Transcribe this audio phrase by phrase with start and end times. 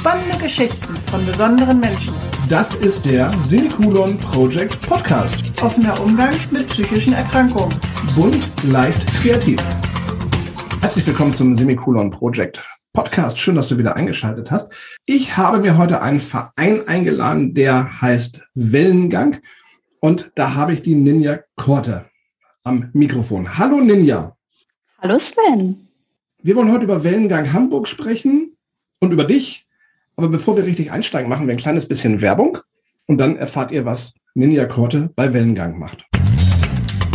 [0.00, 2.14] Spannende Geschichten von besonderen Menschen.
[2.48, 5.42] Das ist der Semikolon Project Podcast.
[5.60, 7.76] Offener Umgang mit psychischen Erkrankungen.
[8.14, 9.60] Bunt, leicht, kreativ.
[10.80, 13.40] Herzlich willkommen zum Semikolon Project Podcast.
[13.40, 14.72] Schön, dass du wieder eingeschaltet hast.
[15.04, 19.38] Ich habe mir heute einen Verein eingeladen, der heißt Wellengang.
[20.00, 22.08] Und da habe ich die Ninja Korte
[22.62, 23.58] am Mikrofon.
[23.58, 24.32] Hallo Ninja.
[25.00, 25.88] Hallo Sven.
[26.40, 28.56] Wir wollen heute über Wellengang Hamburg sprechen
[29.00, 29.67] und über dich.
[30.18, 32.58] Aber bevor wir richtig einsteigen, machen wir ein kleines bisschen Werbung
[33.06, 36.07] und dann erfahrt ihr, was Ninja Korte bei Wellengang macht.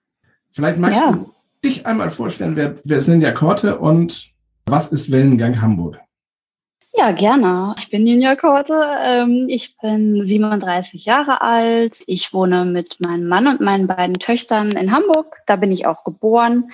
[0.50, 1.12] Vielleicht magst ja.
[1.12, 1.32] du
[1.64, 4.32] dich einmal vorstellen, wer, wer ist Ninja Korte und
[4.64, 6.00] was ist Wellengang Hamburg?
[6.98, 7.74] Ja, gerne.
[7.76, 8.74] Ich bin Ninja Korte.
[9.04, 12.02] Ähm, ich bin 37 Jahre alt.
[12.06, 15.42] Ich wohne mit meinem Mann und meinen beiden Töchtern in Hamburg.
[15.44, 16.70] Da bin ich auch geboren.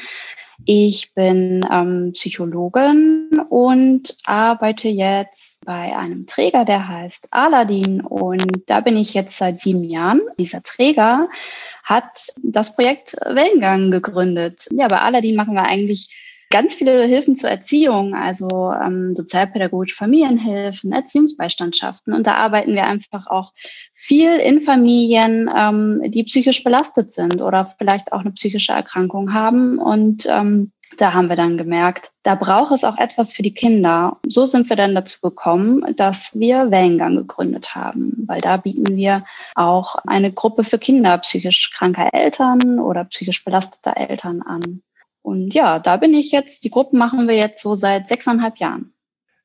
[0.65, 8.01] Ich bin ähm, Psychologin und arbeite jetzt bei einem Träger, der heißt Aladdin.
[8.03, 10.21] Und da bin ich jetzt seit sieben Jahren.
[10.39, 11.29] Dieser Träger
[11.83, 14.69] hat das Projekt Wellengang gegründet.
[14.71, 16.11] Ja, bei Aladdin machen wir eigentlich
[16.53, 22.13] ganz viele Hilfen zur Erziehung, also ähm, sozialpädagogische Familienhilfen, Erziehungsbeistandschaften.
[22.13, 23.53] Und da arbeiten wir einfach auch
[23.95, 29.79] viel in Familien, ähm, die psychisch belastet sind oder vielleicht auch eine psychische Erkrankung haben.
[29.79, 34.19] Und ähm, da haben wir dann gemerkt, da braucht es auch etwas für die Kinder.
[34.29, 39.25] So sind wir dann dazu gekommen, dass wir Wellengang gegründet haben, weil da bieten wir
[39.55, 44.83] auch eine Gruppe für Kinder psychisch kranker Eltern oder psychisch belasteter Eltern an.
[45.23, 48.93] Und ja, da bin ich jetzt, die Gruppen machen wir jetzt so seit sechseinhalb Jahren.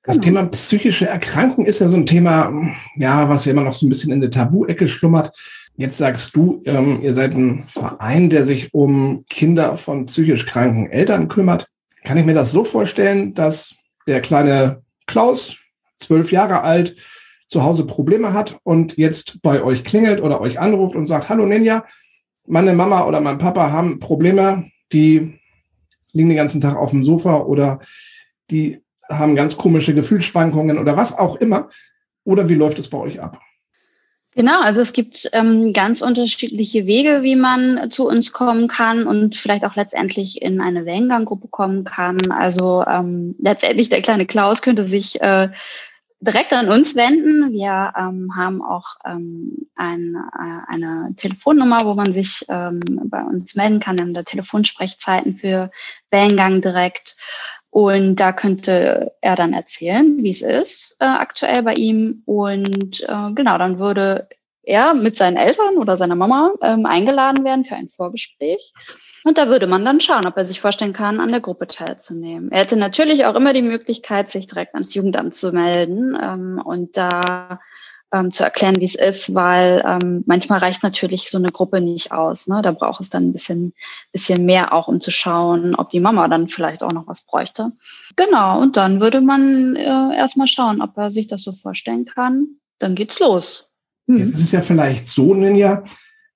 [0.04, 0.26] Das genau.
[0.26, 2.52] Thema psychische Erkrankung ist ja so ein Thema,
[2.96, 5.38] ja, was ja immer noch so ein bisschen in der Tabu-Ecke schlummert.
[5.76, 10.90] Jetzt sagst du, ähm, ihr seid ein Verein, der sich um Kinder von psychisch kranken
[10.90, 11.68] Eltern kümmert.
[12.04, 13.76] Kann ich mir das so vorstellen, dass
[14.08, 15.58] der kleine Klaus,
[15.98, 16.96] zwölf Jahre alt,
[17.48, 21.46] zu Hause Probleme hat und jetzt bei euch klingelt oder euch anruft und sagt, hallo
[21.46, 21.86] Ninja,
[22.46, 25.37] meine Mama oder mein Papa haben Probleme, die
[26.18, 27.80] liegen den ganzen Tag auf dem Sofa oder
[28.50, 31.70] die haben ganz komische Gefühlsschwankungen oder was auch immer.
[32.24, 33.40] Oder wie läuft es bei euch ab?
[34.36, 39.36] Genau, also es gibt ähm, ganz unterschiedliche Wege, wie man zu uns kommen kann und
[39.36, 42.20] vielleicht auch letztendlich in eine Wellenganggruppe kommen kann.
[42.30, 45.50] Also ähm, letztendlich der kleine Klaus könnte sich äh,
[46.20, 47.52] direkt an uns wenden.
[47.52, 53.56] Wir ähm, haben auch ähm, ein, äh, eine Telefonnummer, wo man sich ähm, bei uns
[53.56, 53.98] melden kann.
[53.98, 55.72] Wir haben da Telefonsprechzeiten für
[56.10, 57.16] Wellengang direkt.
[57.70, 62.24] Und da könnte er dann erzählen, wie es ist äh, aktuell bei ihm.
[62.26, 64.28] Und äh, genau, dann würde
[64.64, 68.74] er mit seinen Eltern oder seiner Mama ähm, eingeladen werden für ein Vorgespräch.
[69.28, 72.50] Und da würde man dann schauen, ob er sich vorstellen kann, an der Gruppe teilzunehmen.
[72.50, 76.96] Er hätte natürlich auch immer die Möglichkeit, sich direkt ans Jugendamt zu melden ähm, und
[76.96, 77.60] da
[78.14, 82.14] ähm, zu erklären, wie es ist, weil ähm, manchmal reicht natürlich so eine Gruppe nicht
[82.14, 82.48] aus.
[82.48, 82.62] Ne?
[82.62, 83.74] Da braucht es dann ein bisschen,
[84.14, 87.74] bisschen mehr auch, um zu schauen, ob die Mama dann vielleicht auch noch was bräuchte.
[88.16, 92.48] Genau, und dann würde man äh, erstmal schauen, ob er sich das so vorstellen kann.
[92.80, 93.68] Dann geht's los.
[94.08, 94.32] Hm.
[94.32, 95.84] Es ist ja vielleicht so, Ninja,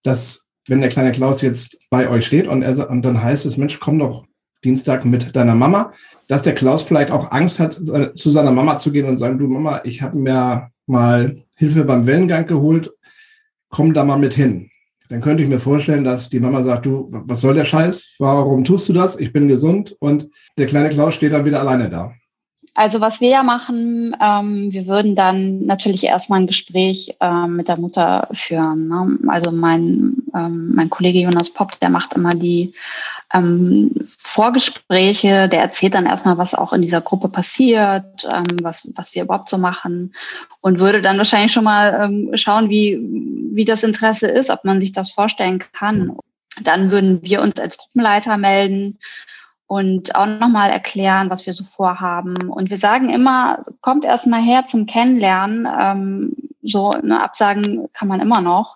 [0.04, 3.58] dass wenn der kleine Klaus jetzt bei euch steht und, er, und dann heißt es,
[3.58, 4.26] Mensch, komm doch
[4.64, 5.92] Dienstag mit deiner Mama,
[6.28, 9.48] dass der Klaus vielleicht auch Angst hat, zu seiner Mama zu gehen und sagen, du
[9.48, 12.92] Mama, ich habe mir mal Hilfe beim Wellengang geholt,
[13.70, 14.70] komm da mal mit hin.
[15.10, 18.16] Dann könnte ich mir vorstellen, dass die Mama sagt, du, was soll der Scheiß?
[18.20, 19.20] Warum tust du das?
[19.20, 19.98] Ich bin gesund.
[20.00, 22.14] Und der kleine Klaus steht dann wieder alleine da.
[22.74, 27.68] Also was wir ja machen, ähm, wir würden dann natürlich erstmal ein Gespräch ähm, mit
[27.68, 28.88] der Mutter führen.
[28.88, 29.20] Ne?
[29.28, 32.74] Also mein, ähm, mein Kollege Jonas Popp, der macht immer die
[33.34, 39.14] ähm, Vorgespräche, der erzählt dann erstmal, was auch in dieser Gruppe passiert, ähm, was, was
[39.14, 40.14] wir überhaupt so machen
[40.62, 42.98] und würde dann wahrscheinlich schon mal ähm, schauen, wie,
[43.54, 46.16] wie das Interesse ist, ob man sich das vorstellen kann.
[46.64, 48.98] Dann würden wir uns als Gruppenleiter melden
[49.72, 52.36] und auch nochmal erklären, was wir so vorhaben.
[52.50, 55.66] Und wir sagen immer, kommt erst mal her zum Kennenlernen.
[55.66, 58.76] Ähm, so eine Absagen kann man immer noch,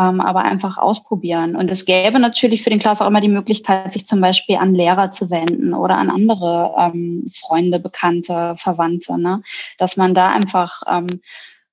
[0.00, 1.54] ähm, aber einfach ausprobieren.
[1.54, 4.74] Und es gäbe natürlich für den Klaus auch immer die Möglichkeit, sich zum Beispiel an
[4.74, 9.42] Lehrer zu wenden oder an andere ähm, Freunde, Bekannte, Verwandte, ne?
[9.78, 11.20] dass man da einfach ähm,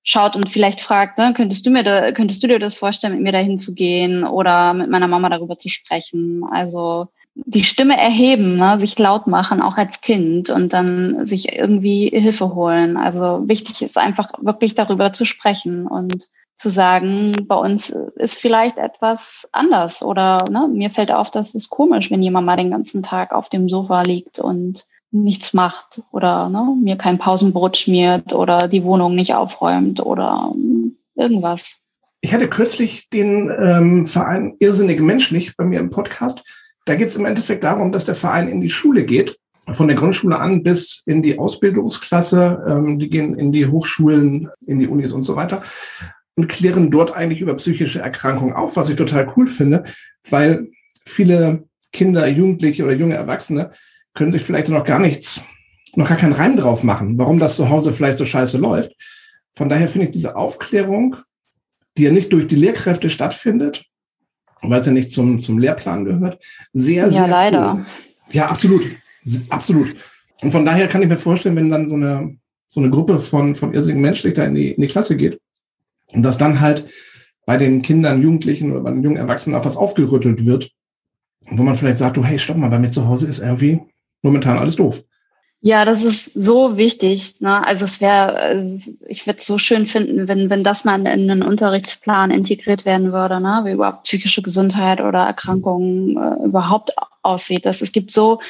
[0.04, 3.24] schaut und vielleicht fragt, ne, könntest du mir da, könntest du dir das vorstellen, mit
[3.24, 6.44] mir dahin zu gehen oder mit meiner Mama darüber zu sprechen?
[6.52, 12.10] Also die Stimme erheben, ne, sich laut machen, auch als Kind und dann sich irgendwie
[12.10, 12.96] Hilfe holen.
[12.98, 18.78] Also wichtig ist einfach wirklich darüber zu sprechen und zu sagen, bei uns ist vielleicht
[18.78, 23.02] etwas anders oder ne, mir fällt auf, das ist komisch, wenn jemand mal den ganzen
[23.02, 28.68] Tag auf dem Sofa liegt und nichts macht oder ne, mir kein Pausenbrot schmiert oder
[28.68, 30.54] die Wohnung nicht aufräumt oder
[31.16, 31.80] irgendwas.
[32.22, 36.44] Ich hatte kürzlich den ähm, Verein Irrsinnig Menschlich bei mir im Podcast
[36.86, 39.38] da geht es im Endeffekt darum, dass der Verein in die Schule geht,
[39.74, 42.64] von der Grundschule an bis in die Ausbildungsklasse.
[42.68, 45.64] Ähm, die gehen in die Hochschulen, in die Unis und so weiter
[46.36, 49.84] und klären dort eigentlich über psychische Erkrankungen auf, was ich total cool finde,
[50.30, 50.70] weil
[51.06, 53.72] viele Kinder, Jugendliche oder junge Erwachsene
[54.14, 55.44] können sich vielleicht noch gar nichts,
[55.96, 58.94] noch gar keinen Reim drauf machen, warum das zu Hause vielleicht so scheiße läuft.
[59.56, 61.18] Von daher finde ich diese Aufklärung,
[61.98, 63.86] die ja nicht durch die Lehrkräfte stattfindet,
[64.63, 66.44] weil es ja nicht zum, zum Lehrplan gehört.
[66.74, 67.19] Sehr, ja, sehr.
[67.21, 67.74] Ja, leider.
[67.74, 67.86] Cool.
[68.31, 68.86] Ja, absolut.
[69.50, 69.95] Absolut.
[70.42, 72.38] Und von daher kann ich mir vorstellen, wenn dann so eine,
[72.68, 75.39] so eine Gruppe von, von irrsinnigen Menschen da in die, in die Klasse geht
[76.13, 76.89] und dass dann halt
[77.45, 80.71] bei den Kindern, Jugendlichen oder bei den jungen Erwachsenen auf was aufgerüttelt wird,
[81.50, 83.80] wo man vielleicht sagt, du, hey, stopp mal, bei mir zu Hause ist irgendwie
[84.21, 85.04] momentan alles doof.
[85.65, 87.39] Ja, das ist so wichtig.
[87.39, 87.65] Ne?
[87.65, 91.07] Also es wäre, äh, ich würde es so schön finden, wenn, wenn das mal in
[91.07, 93.62] einen Unterrichtsplan integriert werden würde, ne?
[93.63, 97.65] wie überhaupt psychische Gesundheit oder Erkrankungen äh, überhaupt aussieht.
[97.65, 98.42] Das, es gibt so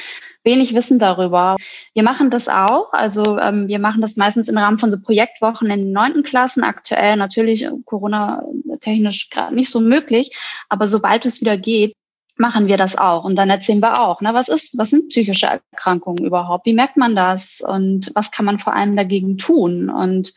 [0.44, 1.56] wenig Wissen darüber.
[1.94, 2.92] Wir machen das auch.
[2.94, 6.64] Also ähm, wir machen das meistens im Rahmen von so Projektwochen in den neunten Klassen.
[6.64, 10.36] Aktuell natürlich Corona-technisch gerade nicht so möglich.
[10.68, 11.96] Aber sobald es wieder geht,
[12.38, 13.24] machen wir das auch.
[13.24, 16.66] Und dann erzählen wir auch, ne, was ist, was sind psychische Erkrankungen überhaupt?
[16.66, 17.62] Wie merkt man das?
[17.62, 19.90] Und was kann man vor allem dagegen tun?
[19.90, 20.34] Und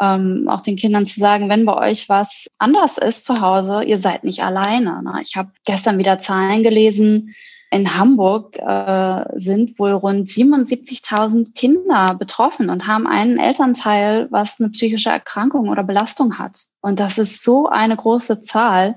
[0.00, 3.98] ähm, auch den Kindern zu sagen, wenn bei euch was anders ist zu Hause, ihr
[3.98, 5.02] seid nicht alleine.
[5.02, 5.20] Ne?
[5.22, 7.34] Ich habe gestern wieder Zahlen gelesen.
[7.70, 14.70] In Hamburg äh, sind wohl rund 77.000 Kinder betroffen und haben einen Elternteil, was eine
[14.70, 16.66] psychische Erkrankung oder Belastung hat.
[16.80, 18.96] Und das ist so eine große Zahl.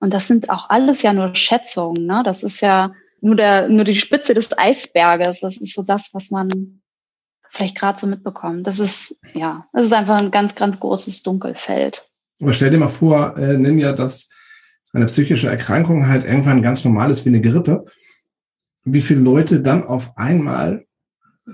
[0.00, 2.06] Und das sind auch alles ja nur Schätzungen.
[2.06, 2.22] Ne?
[2.24, 5.40] Das ist ja nur, der, nur die Spitze des Eisberges.
[5.40, 6.80] Das ist so das, was man
[7.50, 8.66] vielleicht gerade so mitbekommt.
[8.66, 12.08] Das ist, ja, das ist einfach ein ganz, ganz großes Dunkelfeld.
[12.40, 14.28] Aber stell dir mal vor, äh, nimm ja, dass
[14.92, 17.86] eine psychische Erkrankung halt irgendwann ganz normal ist wie eine Grippe.
[18.84, 20.86] Wie viele Leute dann auf einmal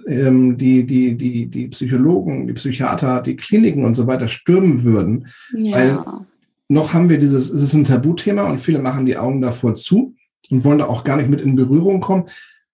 [0.06, 5.28] ähm, die, die, die, die Psychologen, die Psychiater, die Kliniken und so weiter stürmen würden.
[5.54, 5.76] Ja.
[5.76, 6.26] Weil
[6.72, 10.16] noch haben wir dieses, es ist ein Tabuthema und viele machen die Augen davor zu
[10.50, 12.28] und wollen da auch gar nicht mit in Berührung kommen.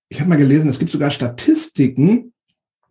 [0.08, 2.32] Ich habe mal gelesen, es gibt sogar Statistiken,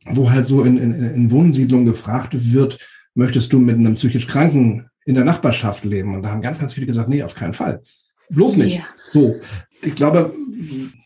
[0.05, 2.77] wo halt so in, in, in Wohnsiedlungen gefragt wird,
[3.15, 6.13] möchtest du mit einem psychisch Kranken in der Nachbarschaft leben?
[6.13, 7.81] Und da haben ganz, ganz viele gesagt, nee, auf keinen Fall.
[8.29, 8.75] Bloß nicht.
[8.75, 8.83] Ja.
[9.05, 9.35] So.
[9.81, 10.33] Ich glaube,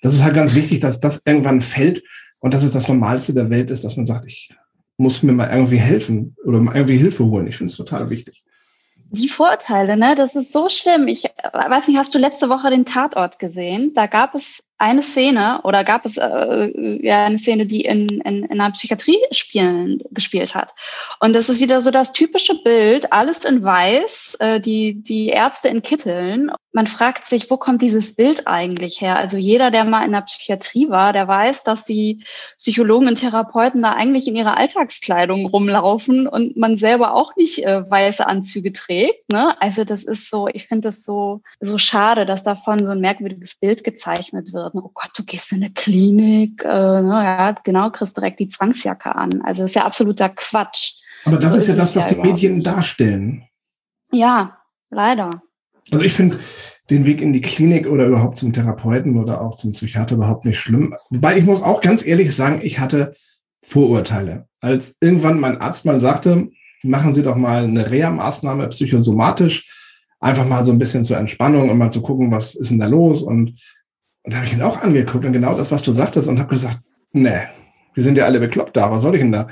[0.02, 2.04] das ist halt ganz wichtig, dass das irgendwann fällt
[2.40, 4.52] und dass es das Normalste der Welt ist, dass man sagt, ich
[4.98, 7.48] muss mir mal irgendwie helfen oder mal irgendwie Hilfe holen.
[7.48, 8.44] Ich finde es total wichtig.
[9.14, 10.16] Die Vorurteile, ne?
[10.16, 11.08] Das ist so schlimm.
[11.08, 13.94] Ich weiß nicht, hast du letzte Woche den Tatort gesehen?
[13.94, 18.44] Da gab es eine Szene oder gab es äh, ja eine Szene, die in, in,
[18.44, 20.74] in einer Psychiatrie spielen, gespielt hat.
[21.20, 25.70] Und das ist wieder so das typische Bild, alles in weiß, äh, die, die Ärzte
[25.70, 26.52] in Kitteln.
[26.74, 29.18] Man fragt sich, wo kommt dieses Bild eigentlich her?
[29.18, 32.24] Also jeder, der mal in der Psychiatrie war, der weiß, dass die
[32.58, 37.88] Psychologen und Therapeuten da eigentlich in ihrer Alltagskleidung rumlaufen und man selber auch nicht äh,
[37.88, 39.32] weiße Anzüge trägt.
[39.32, 39.62] Ne?
[39.62, 43.56] Also das ist so, ich finde das so, so schade, dass davon so ein merkwürdiges
[43.56, 48.40] Bild gezeichnet wird oh Gott, du gehst in eine Klinik, äh, ja, genau, kriegst direkt
[48.40, 49.42] die Zwangsjacke an.
[49.42, 50.94] Also das ist ja absoluter Quatsch.
[51.26, 52.68] Aber das so ist ja das, was die Medien nicht.
[52.68, 53.44] darstellen.
[54.12, 54.58] Ja,
[54.90, 55.30] leider.
[55.92, 56.40] Also ich finde
[56.90, 60.60] den Weg in die Klinik oder überhaupt zum Therapeuten oder auch zum Psychiater überhaupt nicht
[60.60, 60.94] schlimm.
[61.10, 63.16] Wobei ich muss auch ganz ehrlich sagen, ich hatte
[63.64, 64.48] Vorurteile.
[64.60, 66.50] Als irgendwann mein Arzt mal sagte,
[66.84, 69.68] machen Sie doch mal eine Reha-Maßnahme psychosomatisch,
[70.20, 72.88] einfach mal so ein bisschen zur Entspannung und mal zu gucken, was ist denn da
[72.88, 73.60] los und
[74.24, 76.50] und da habe ich ihn auch angeguckt und genau das, was du sagtest, und habe
[76.50, 76.80] gesagt,
[77.12, 77.42] nee,
[77.94, 79.48] wir sind ja alle bekloppt da, was soll ich denn da?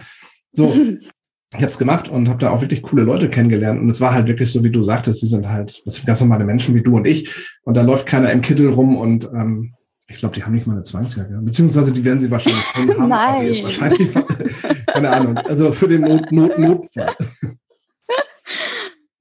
[0.51, 0.73] So,
[1.51, 3.79] ich habe es gemacht und habe da auch wirklich coole Leute kennengelernt.
[3.79, 6.21] Und es war halt wirklich so, wie du sagtest, wir sind halt, das sind ganz
[6.21, 7.33] normale Menschen wie du und ich.
[7.63, 9.73] Und da läuft keiner im Kittel rum und ähm,
[10.09, 11.39] Ich glaube, die haben nicht mal eine Zwangsjacke.
[11.41, 13.09] Beziehungsweise die werden sie wahrscheinlich haben.
[13.09, 13.47] Nein.
[13.47, 14.11] ist wahrscheinlich,
[14.87, 17.15] keine Ahnung, also für den Not, Not, Notfall.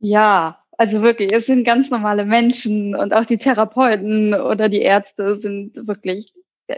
[0.00, 5.37] Ja, also wirklich, es sind ganz normale Menschen und auch die Therapeuten oder die Ärzte
[5.37, 6.33] sind wirklich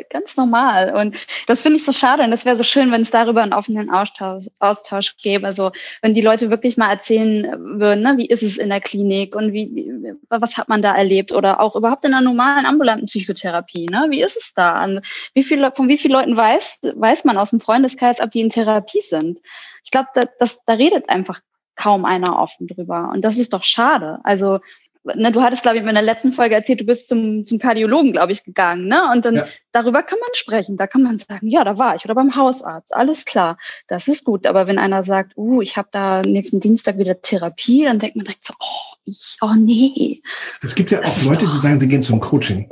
[0.09, 0.95] ganz normal.
[0.95, 1.17] Und
[1.47, 2.23] das finde ich so schade.
[2.23, 5.47] Und das wäre so schön, wenn es darüber einen offenen Austausch, Austausch gäbe.
[5.47, 9.35] Also wenn die Leute wirklich mal erzählen würden, ne, wie ist es in der Klinik
[9.35, 11.33] und wie, was hat man da erlebt?
[11.33, 13.87] Oder auch überhaupt in der normalen ambulanten Psychotherapie.
[13.91, 14.07] Ne?
[14.11, 14.85] Wie ist es da?
[14.85, 15.01] Und
[15.35, 18.51] wie viele, von wie vielen Leuten weiß, weiß man aus dem Freundeskreis, ob die in
[18.51, 19.41] Therapie sind?
[19.85, 21.41] Ich glaube, da, da redet einfach
[21.81, 23.11] kaum einer offen drüber.
[23.13, 24.19] Und das ist doch schade.
[24.23, 24.61] Also
[25.05, 28.13] ne, du hattest, glaube ich, in der letzten Folge erzählt, du bist zum, zum Kardiologen,
[28.13, 28.87] glaube ich, gegangen.
[28.87, 29.01] Ne?
[29.13, 29.47] Und dann ja.
[29.73, 30.77] darüber kann man sprechen.
[30.77, 32.05] Da kann man sagen, ja, da war ich.
[32.05, 32.95] Oder beim Hausarzt.
[32.95, 33.57] Alles klar.
[33.89, 34.47] Das ist gut.
[34.47, 38.27] Aber wenn einer sagt, uh, ich habe da nächsten Dienstag wieder Therapie, dann denkt man
[38.27, 40.23] direkt so, oh, ich, oh nee.
[40.63, 42.71] Es gibt ja auch Leute, die sagen, sie gehen zum Coaching.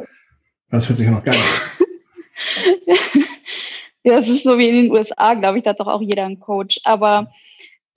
[0.71, 1.87] Das hört sich ja noch geil an.
[4.03, 6.27] ja, es ist so wie in den USA, glaube ich, da hat doch auch jeder
[6.27, 6.81] einen Coach.
[6.85, 7.33] Aber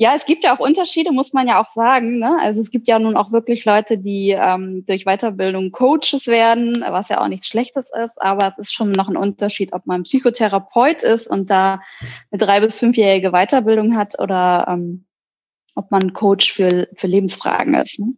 [0.01, 2.17] ja, es gibt ja auch Unterschiede, muss man ja auch sagen.
[2.17, 2.35] Ne?
[2.41, 7.09] Also es gibt ja nun auch wirklich Leute, die ähm, durch Weiterbildung Coaches werden, was
[7.09, 11.03] ja auch nichts Schlechtes ist, aber es ist schon noch ein Unterschied, ob man Psychotherapeut
[11.03, 11.81] ist und da
[12.31, 15.05] eine drei- bis fünfjährige Weiterbildung hat oder ähm,
[15.75, 17.99] ob man Coach für, für Lebensfragen ist.
[17.99, 18.15] Ne?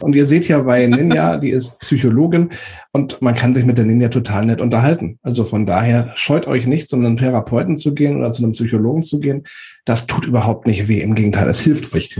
[0.00, 2.50] Und ihr seht ja bei Ninja, die ist Psychologin
[2.92, 5.18] und man kann sich mit der Ninja total nett unterhalten.
[5.22, 9.02] Also von daher scheut euch nicht, zu einem Therapeuten zu gehen oder zu einem Psychologen
[9.02, 9.44] zu gehen.
[9.84, 11.00] Das tut überhaupt nicht weh.
[11.00, 12.16] Im Gegenteil, es hilft euch.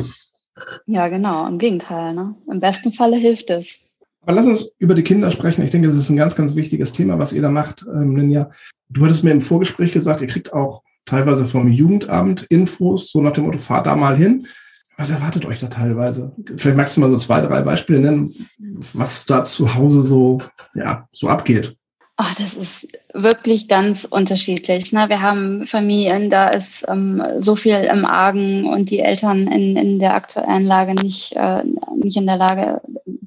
[0.86, 1.46] Ja, genau.
[1.46, 2.14] Im Gegenteil.
[2.14, 2.34] Ne?
[2.50, 3.78] Im besten Falle hilft es.
[4.22, 5.62] Aber lass uns über die Kinder sprechen.
[5.62, 8.50] Ich denke, das ist ein ganz, ganz wichtiges Thema, was ihr da macht, ähm, Ninja.
[8.88, 13.32] Du hattest mir im Vorgespräch gesagt, ihr kriegt auch teilweise vom Jugendamt Infos, so nach
[13.32, 14.46] dem Motto, fahr da mal hin
[14.96, 16.32] was erwartet euch da teilweise?
[16.56, 18.48] Vielleicht magst du mal so zwei, drei Beispiele nennen,
[18.92, 20.38] was da zu Hause so,
[20.74, 21.76] ja, so abgeht.
[22.16, 24.92] Oh, das ist wirklich ganz unterschiedlich.
[24.92, 25.08] Ne?
[25.08, 29.98] Wir haben Familien, da ist ähm, so viel im Argen und die Eltern in, in
[29.98, 31.64] der aktuellen Lage nicht, äh,
[31.96, 32.80] nicht in der Lage,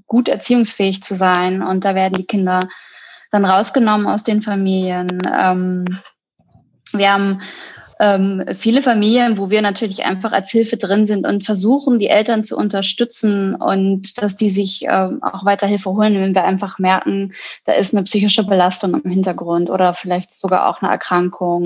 [0.06, 1.62] gut erziehungsfähig zu sein.
[1.62, 2.70] Und da werden die Kinder
[3.30, 5.10] dann rausgenommen aus den Familien.
[5.38, 5.84] Ähm,
[6.94, 7.42] wir haben
[8.00, 12.44] ähm, viele Familien, wo wir natürlich einfach als Hilfe drin sind und versuchen, die Eltern
[12.44, 17.34] zu unterstützen und dass die sich ähm, auch weiter Hilfe holen, wenn wir einfach merken,
[17.66, 21.66] da ist eine psychische Belastung im Hintergrund oder vielleicht sogar auch eine Erkrankung,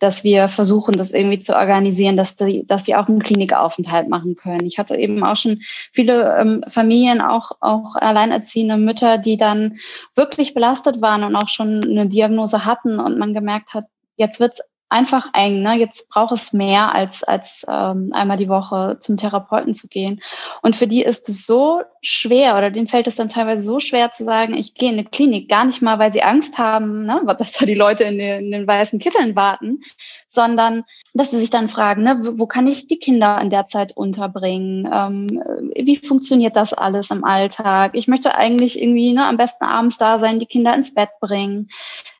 [0.00, 4.34] dass wir versuchen, das irgendwie zu organisieren, dass die, dass die auch einen Klinikaufenthalt machen
[4.34, 4.66] können.
[4.66, 5.60] Ich hatte eben auch schon
[5.92, 9.78] viele ähm, Familien, auch, auch alleinerziehende Mütter, die dann
[10.16, 13.84] wirklich belastet waren und auch schon eine Diagnose hatten und man gemerkt hat,
[14.16, 15.62] jetzt wird's einfach eng.
[15.62, 15.74] Ne?
[15.74, 20.20] Jetzt braucht es mehr als, als ähm, einmal die Woche zum Therapeuten zu gehen.
[20.62, 24.12] Und für die ist es so schwer oder denen fällt es dann teilweise so schwer
[24.12, 27.22] zu sagen, ich gehe in eine Klinik, gar nicht mal, weil sie Angst haben, ne?
[27.38, 29.82] dass da die Leute in den, in den weißen Kitteln warten,
[30.28, 33.96] sondern dass sie sich dann fragen, ne, wo kann ich die Kinder in der Zeit
[33.96, 34.88] unterbringen?
[34.92, 35.26] Ähm,
[35.74, 37.92] wie funktioniert das alles im Alltag?
[37.94, 41.68] Ich möchte eigentlich irgendwie ne, am besten abends da sein, die Kinder ins Bett bringen.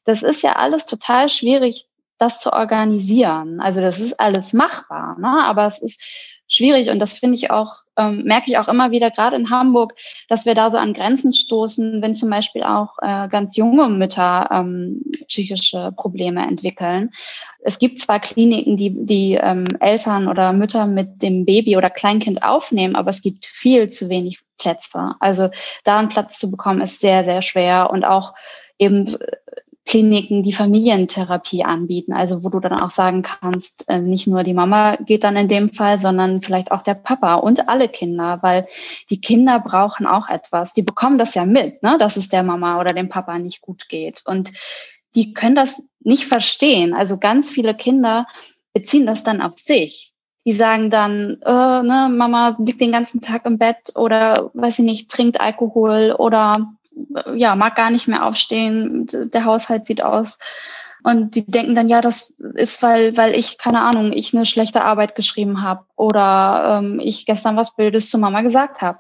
[0.05, 1.88] Das ist ja alles total schwierig
[2.19, 3.61] das zu organisieren.
[3.61, 5.45] Also das ist alles machbar, ne?
[5.45, 6.03] aber es ist
[6.49, 9.95] schwierig und das finde ich auch, ähm, merke ich auch immer wieder, gerade in Hamburg,
[10.29, 14.49] dass wir da so an Grenzen stoßen, wenn zum Beispiel auch äh, ganz junge Mütter
[14.51, 17.11] ähm, psychische Probleme entwickeln.
[17.61, 22.43] Es gibt zwar Kliniken, die die ähm, Eltern oder Mütter mit dem Baby oder Kleinkind
[22.43, 25.13] aufnehmen, aber es gibt viel zu wenig Plätze.
[25.21, 25.51] Also
[25.85, 28.35] da einen Platz zu bekommen, ist sehr, sehr schwer und auch
[28.79, 29.07] eben
[29.89, 34.53] Kliniken, die Familientherapie anbieten, also wo du dann auch sagen kannst, äh, nicht nur die
[34.53, 38.69] Mama geht dann in dem Fall, sondern vielleicht auch der Papa und alle Kinder, weil
[39.09, 40.75] die Kinder brauchen auch etwas.
[40.75, 43.89] Die bekommen das ja mit, ne, dass es der Mama oder dem Papa nicht gut
[43.89, 44.23] geht.
[44.27, 44.53] Und
[45.15, 46.93] die können das nicht verstehen.
[46.93, 48.27] Also ganz viele Kinder
[48.75, 50.13] beziehen das dann auf sich.
[50.45, 54.85] Die sagen dann, äh, ne, Mama liegt den ganzen Tag im Bett oder weiß ich
[54.85, 56.75] nicht, trinkt Alkohol oder
[57.35, 60.39] ja, mag gar nicht mehr aufstehen, der Haushalt sieht aus.
[61.05, 64.85] Und die denken dann, ja, das ist, weil, weil ich, keine Ahnung, ich eine schlechte
[64.85, 68.99] Arbeit geschrieben habe oder ähm, ich gestern was Blödes zu Mama gesagt habe.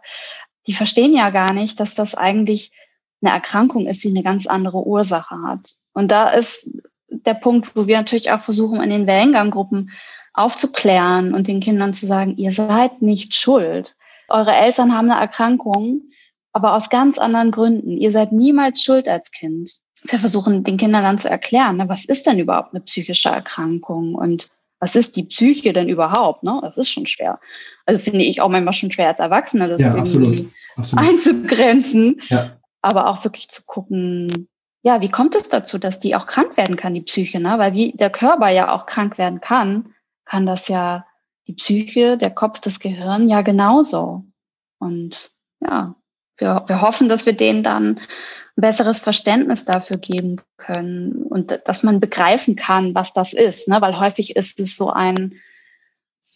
[0.66, 2.72] Die verstehen ja gar nicht, dass das eigentlich
[3.20, 5.74] eine Erkrankung ist, die eine ganz andere Ursache hat.
[5.92, 6.70] Und da ist
[7.08, 9.90] der Punkt, wo wir natürlich auch versuchen, in den Wellenganggruppen
[10.34, 13.96] aufzuklären und den Kindern zu sagen, ihr seid nicht schuld.
[14.28, 16.02] Eure Eltern haben eine Erkrankung,
[16.52, 17.96] aber aus ganz anderen Gründen.
[17.96, 19.72] Ihr seid niemals schuld als Kind.
[20.02, 24.14] Wir versuchen den Kindern dann zu erklären, ne, was ist denn überhaupt eine psychische Erkrankung
[24.14, 24.50] und
[24.80, 26.44] was ist die Psyche denn überhaupt?
[26.44, 26.58] Ne?
[26.62, 27.40] Das ist schon schwer.
[27.84, 30.52] Also finde ich auch manchmal schon schwer als Erwachsene, das ja, irgendwie absolut.
[30.76, 31.08] Absolut.
[31.08, 32.22] einzugrenzen.
[32.28, 32.56] Ja.
[32.80, 34.48] Aber auch wirklich zu gucken,
[34.82, 37.58] ja, wie kommt es dazu, dass die auch krank werden kann, die Psyche, ne?
[37.58, 41.04] Weil wie der Körper ja auch krank werden kann, kann das ja
[41.48, 44.24] die Psyche, der Kopf, das Gehirn ja genauso.
[44.78, 45.96] Und ja,
[46.38, 51.82] wir, wir hoffen, dass wir denen dann ein besseres Verständnis dafür geben können und dass
[51.82, 53.80] man begreifen kann, was das ist, ne?
[53.80, 55.34] weil häufig ist es so ein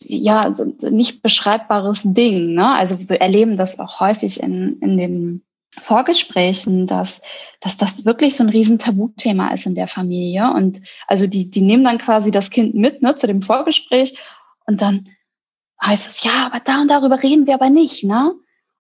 [0.05, 2.55] ja nicht beschreibbares Ding.
[2.55, 2.75] Ne?
[2.75, 5.43] Also wir erleben das auch häufig in, in den
[5.79, 7.23] Vorgesprächen, dass,
[7.61, 10.53] dass das wirklich so ein riesen Tabuthema ist in der Familie.
[10.53, 14.19] Und also die, die nehmen dann quasi das Kind mit ne, zu dem Vorgespräch
[14.67, 15.09] und dann
[15.83, 18.35] heißt es, ja, aber da und darüber reden wir aber nicht, ne?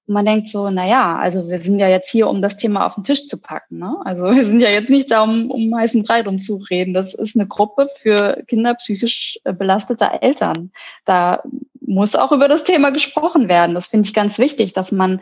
[0.06, 2.86] Und man denkt so, na ja, also wir sind ja jetzt hier, um das Thema
[2.86, 3.78] auf den Tisch zu packen.
[3.78, 3.96] Ne?
[4.04, 6.92] Also wir sind ja jetzt nicht da, um, um heißen Brei drum zu reden.
[6.92, 10.72] Das ist eine Gruppe für Kinder psychisch äh, belasteter Eltern.
[11.04, 11.42] Da
[11.80, 13.74] muss auch über das Thema gesprochen werden.
[13.74, 15.20] Das finde ich ganz wichtig, dass man,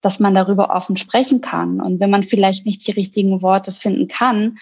[0.00, 1.80] dass man darüber offen sprechen kann.
[1.80, 4.58] Und wenn man vielleicht nicht die richtigen Worte finden kann,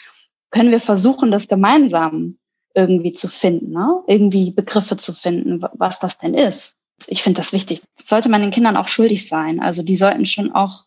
[0.51, 2.37] können wir versuchen, das gemeinsam
[2.75, 4.03] irgendwie zu finden, ne?
[4.09, 6.77] irgendwie Begriffe zu finden, was das denn ist
[7.07, 7.83] ich finde das wichtig.
[7.97, 9.61] Das sollte man den Kindern auch schuldig sein.
[9.61, 10.85] Also die sollten schon auch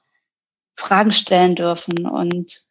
[0.76, 2.68] Fragen stellen dürfen und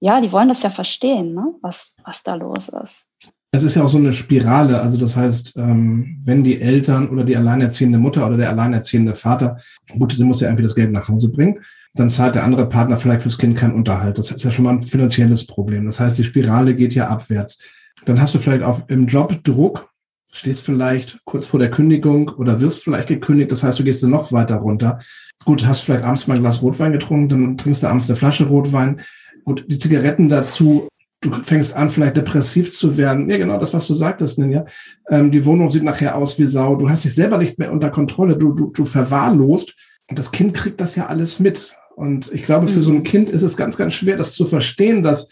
[0.00, 1.54] ja, die wollen das ja verstehen, ne?
[1.60, 3.08] was, was da los ist.
[3.52, 4.80] Es ist ja auch so eine Spirale.
[4.80, 9.58] Also das heißt, ähm, wenn die Eltern oder die alleinerziehende Mutter oder der alleinerziehende Vater,
[9.98, 11.60] gut, der muss ja irgendwie das Geld nach Hause bringen,
[11.94, 14.18] dann zahlt der andere Partner vielleicht fürs Kind keinen Unterhalt.
[14.18, 15.84] Das ist ja schon mal ein finanzielles Problem.
[15.84, 17.58] Das heißt, die Spirale geht ja abwärts.
[18.06, 19.91] Dann hast du vielleicht auch im Job Druck,
[20.32, 24.10] stehst vielleicht kurz vor der Kündigung oder wirst vielleicht gekündigt, das heißt, du gehst dann
[24.10, 24.98] noch weiter runter.
[25.44, 28.46] Gut, hast vielleicht abends mal ein Glas Rotwein getrunken, dann trinkst du abends eine Flasche
[28.46, 29.00] Rotwein.
[29.44, 30.88] und die Zigaretten dazu,
[31.20, 33.28] du fängst an, vielleicht depressiv zu werden.
[33.28, 34.64] Ja, genau das, was du sagtest, Ninja.
[35.08, 36.76] Ähm, die Wohnung sieht nachher aus wie Sau.
[36.76, 38.36] Du hast dich selber nicht mehr unter Kontrolle.
[38.36, 39.74] Du, du, du verwahrlost.
[40.08, 41.74] Und das Kind kriegt das ja alles mit.
[41.94, 42.82] Und ich glaube, für mhm.
[42.82, 45.28] so ein Kind ist es ganz, ganz schwer, das zu verstehen, dass,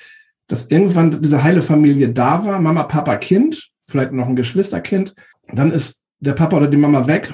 [0.47, 5.15] dass irgendwann diese heile Familie da war, Mama, Papa, Kind vielleicht noch ein Geschwisterkind.
[5.53, 7.33] Dann ist der Papa oder die Mama weg.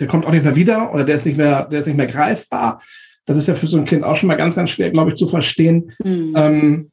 [0.00, 2.06] Der kommt auch nicht mehr wieder oder der ist nicht mehr, der ist nicht mehr
[2.06, 2.82] greifbar.
[3.24, 5.16] Das ist ja für so ein Kind auch schon mal ganz, ganz schwer, glaube ich,
[5.16, 5.92] zu verstehen.
[6.02, 6.32] Mhm.
[6.36, 6.90] Ähm,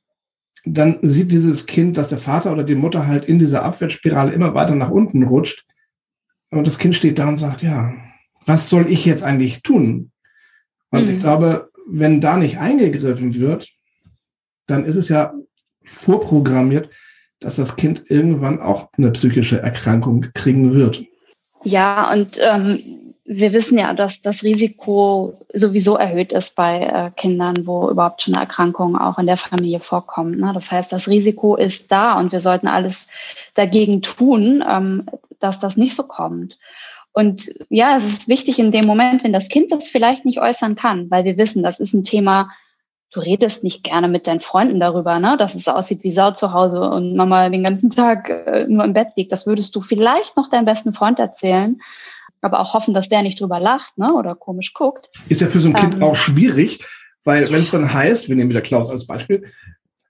[0.65, 4.53] dann sieht dieses Kind, dass der Vater oder die Mutter halt in dieser Abwärtsspirale immer
[4.55, 5.63] weiter nach unten rutscht.
[6.49, 7.93] Und das Kind steht da und sagt, ja,
[8.45, 10.11] was soll ich jetzt eigentlich tun?
[10.89, 11.11] Und mhm.
[11.11, 13.69] ich glaube, wenn da nicht eingegriffen wird,
[14.65, 15.33] dann ist es ja
[15.85, 16.89] vorprogrammiert,
[17.45, 21.03] dass das Kind irgendwann auch eine psychische Erkrankung kriegen wird.
[21.63, 27.67] Ja, und ähm, wir wissen ja, dass das Risiko sowieso erhöht ist bei äh, Kindern,
[27.67, 30.39] wo überhaupt schon Erkrankungen auch in der Familie vorkommen.
[30.39, 30.53] Ne?
[30.55, 33.09] Das heißt, das Risiko ist da und wir sollten alles
[33.53, 35.05] dagegen tun, ähm,
[35.39, 36.57] dass das nicht so kommt.
[37.13, 40.75] Und ja, es ist wichtig in dem Moment, wenn das Kind das vielleicht nicht äußern
[40.75, 42.49] kann, weil wir wissen, das ist ein Thema,
[43.15, 45.35] du redest nicht gerne mit deinen Freunden darüber, ne?
[45.39, 48.93] dass es aussieht wie Sau zu Hause und Mama den ganzen Tag äh, nur im
[48.93, 49.31] Bett liegt.
[49.31, 51.79] Das würdest du vielleicht noch deinem besten Freund erzählen,
[52.41, 54.13] aber auch hoffen, dass der nicht drüber lacht ne?
[54.13, 55.09] oder komisch guckt.
[55.29, 56.83] Ist ja für so ein Kind ähm, auch schwierig,
[57.23, 59.45] weil wenn es dann heißt, wir nehmen wieder Klaus als Beispiel,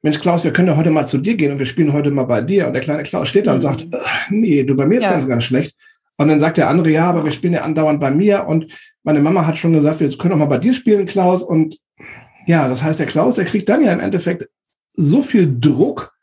[0.01, 2.25] Mensch, Klaus, wir können ja heute mal zu dir gehen und wir spielen heute mal
[2.25, 2.67] bei dir.
[2.67, 3.99] Und der kleine Klaus steht da und sagt, mhm.
[4.29, 5.11] nee, du, bei mir ist ja.
[5.11, 5.75] ganz, ganz schlecht.
[6.17, 8.45] Und dann sagt der andere, ja, aber wir spielen ja andauernd bei mir.
[8.47, 8.71] Und
[9.03, 11.41] meine Mama hat schon gesagt, wir können auch mal bei dir spielen, Klaus.
[11.41, 11.79] Und
[12.45, 14.49] ja, das heißt, der Klaus, der kriegt dann ja im Endeffekt
[14.93, 16.13] so viel Druck,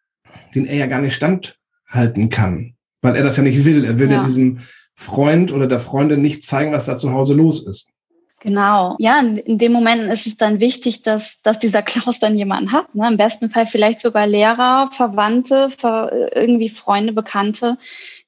[0.55, 3.85] den er ja gar nicht standhalten kann, weil er das ja nicht will.
[3.85, 4.61] Er will ja, ja diesem
[4.95, 7.89] Freund oder der Freundin nicht zeigen, was da zu Hause los ist.
[8.41, 8.97] Genau.
[8.99, 12.93] Ja, in, dem Moment ist es dann wichtig, dass, dass dieser Klaus dann jemanden hat.
[12.95, 13.07] Ne?
[13.09, 15.71] Im besten Fall vielleicht sogar Lehrer, Verwandte,
[16.35, 17.79] irgendwie Freunde, Bekannte,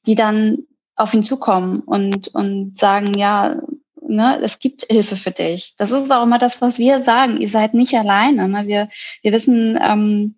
[0.06, 0.58] die dann
[0.94, 3.56] auf ihn zukommen und, und sagen, ja,
[4.08, 5.74] ne, es gibt Hilfe für dich.
[5.76, 7.36] Das ist auch immer das, was wir sagen.
[7.38, 8.48] Ihr seid nicht alleine.
[8.48, 8.66] Ne?
[8.66, 8.88] Wir,
[9.22, 10.36] wir wissen, ähm,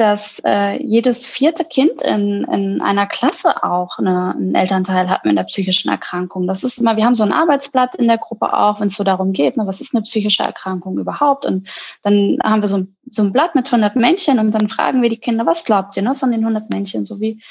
[0.00, 5.36] dass äh, jedes vierte Kind in, in einer Klasse auch eine, einen Elternteil hat mit
[5.36, 6.46] einer psychischen Erkrankung.
[6.46, 9.04] Das ist immer, wir haben so ein Arbeitsblatt in der Gruppe auch, wenn es so
[9.04, 11.44] darum geht, ne, was ist eine psychische Erkrankung überhaupt?
[11.44, 11.68] Und
[12.02, 15.10] dann haben wir so ein, so ein Blatt mit 100 Männchen und dann fragen wir
[15.10, 17.04] die Kinder, was glaubt ihr ne, von den 100 Männchen?
[17.04, 17.42] So wie,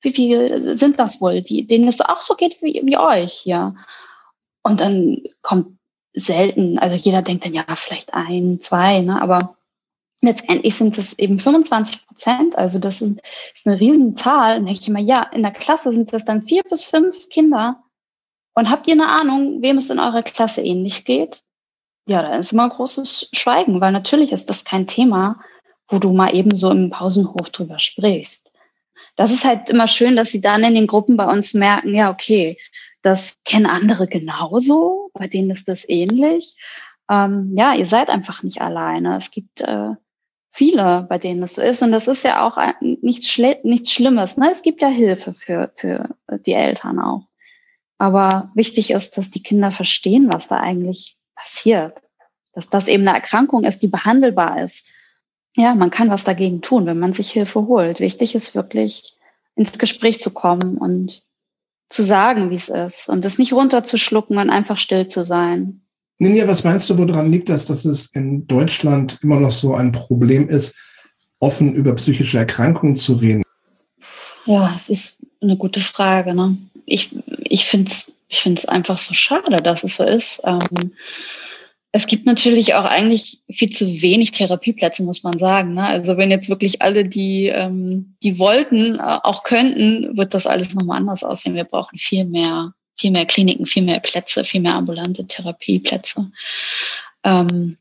[0.00, 3.76] wie viele sind das wohl, die, denen es auch so geht wie, wie euch hier?
[4.64, 5.78] Und dann kommt
[6.14, 9.20] selten, also jeder denkt dann ja vielleicht ein, zwei, ne?
[9.20, 9.56] aber
[10.22, 13.20] letztendlich sind es eben 25 Prozent, also das ist,
[13.54, 14.58] ist eine riesen Zahl.
[14.58, 17.82] Und denke ich immer, ja, in der Klasse sind das dann vier bis fünf Kinder.
[18.54, 21.42] Und habt ihr eine Ahnung, wem es in eurer Klasse ähnlich geht?
[22.06, 25.40] Ja, da ist immer großes Schweigen, weil natürlich ist das kein Thema,
[25.88, 28.50] wo du mal eben so im Pausenhof drüber sprichst.
[29.16, 32.10] Das ist halt immer schön, dass sie dann in den Gruppen bei uns merken, ja,
[32.10, 32.56] okay,
[33.04, 36.56] das kennen andere genauso, bei denen ist das ähnlich.
[37.10, 39.18] Ähm, ja, ihr seid einfach nicht alleine.
[39.18, 39.90] Es gibt, äh,
[40.54, 41.82] viele, bei denen es so ist.
[41.82, 44.36] Und das ist ja auch nichts, Schle nichts Schlimmes.
[44.36, 44.50] Ne?
[44.52, 47.26] Es gibt ja Hilfe für, für die Eltern auch.
[47.98, 52.00] Aber wichtig ist, dass die Kinder verstehen, was da eigentlich passiert.
[52.52, 54.86] Dass das eben eine Erkrankung ist, die behandelbar ist.
[55.56, 57.98] Ja, man kann was dagegen tun, wenn man sich Hilfe holt.
[57.98, 59.18] Wichtig ist wirklich,
[59.56, 61.23] ins Gespräch zu kommen und
[61.94, 65.80] zu sagen, wie es ist und es nicht runterzuschlucken und einfach still zu sein.
[66.18, 69.92] Ninja, was meinst du, woran liegt das, dass es in Deutschland immer noch so ein
[69.92, 70.74] Problem ist,
[71.38, 73.42] offen über psychische Erkrankungen zu reden?
[74.46, 76.34] Ja, es ist eine gute Frage.
[76.34, 76.56] Ne?
[76.84, 80.42] Ich, ich finde es ich find's einfach so schade, dass es so ist.
[80.44, 80.92] Ähm,
[81.96, 85.74] es gibt natürlich auch eigentlich viel zu wenig Therapieplätze, muss man sagen.
[85.74, 85.84] Ne?
[85.84, 90.74] Also wenn jetzt wirklich alle, die, ähm, die wollten, äh, auch könnten, wird das alles
[90.74, 91.54] nochmal anders aussehen.
[91.54, 96.32] Wir brauchen viel mehr, viel mehr Kliniken, viel mehr Plätze, viel mehr ambulante Therapieplätze.
[97.22, 97.76] Ähm,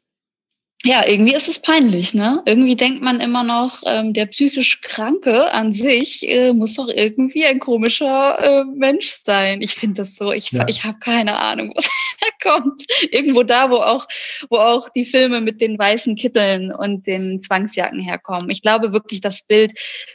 [0.86, 2.42] ja, irgendwie ist es peinlich, ne?
[2.46, 7.46] Irgendwie denkt man immer noch, ähm, der psychisch Kranke an sich äh, muss doch irgendwie
[7.46, 9.62] ein komischer äh, Mensch sein.
[9.62, 10.34] Ich finde das so.
[10.34, 10.66] Ich, ja.
[10.68, 12.84] ich habe keine Ahnung, wo es herkommt.
[13.12, 14.08] Irgendwo da, wo auch,
[14.50, 18.50] wo auch die Filme mit den weißen Kitteln und den Zwangsjacken herkommen.
[18.50, 19.72] Ich glaube wirklich, das Bild,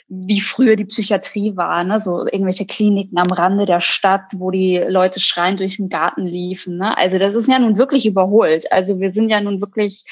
[0.09, 1.99] wie früher die Psychiatrie war, ne?
[2.03, 6.77] so irgendwelche Kliniken am Rande der Stadt, wo die Leute schreiend durch den Garten liefen.
[6.77, 6.97] Ne?
[6.99, 8.71] Also das ist ja nun wirklich überholt.
[8.71, 10.05] Also wir sind ja nun wirklich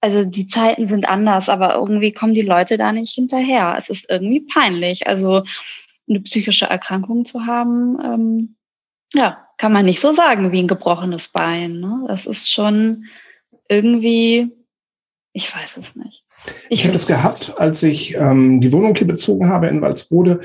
[0.00, 3.74] also die Zeiten sind anders, aber irgendwie kommen die Leute da nicht hinterher.
[3.78, 5.06] Es ist irgendwie peinlich.
[5.06, 5.42] Also
[6.08, 8.56] eine psychische Erkrankung zu haben, ähm,
[9.14, 11.80] ja, kann man nicht so sagen wie ein gebrochenes Bein.
[11.80, 12.04] Ne?
[12.08, 13.06] Das ist schon
[13.68, 14.50] irgendwie,
[15.32, 16.24] ich weiß es nicht.
[16.68, 20.40] Ich, ich habe das gehabt, als ich ähm, die Wohnung hier bezogen habe in Walsrode.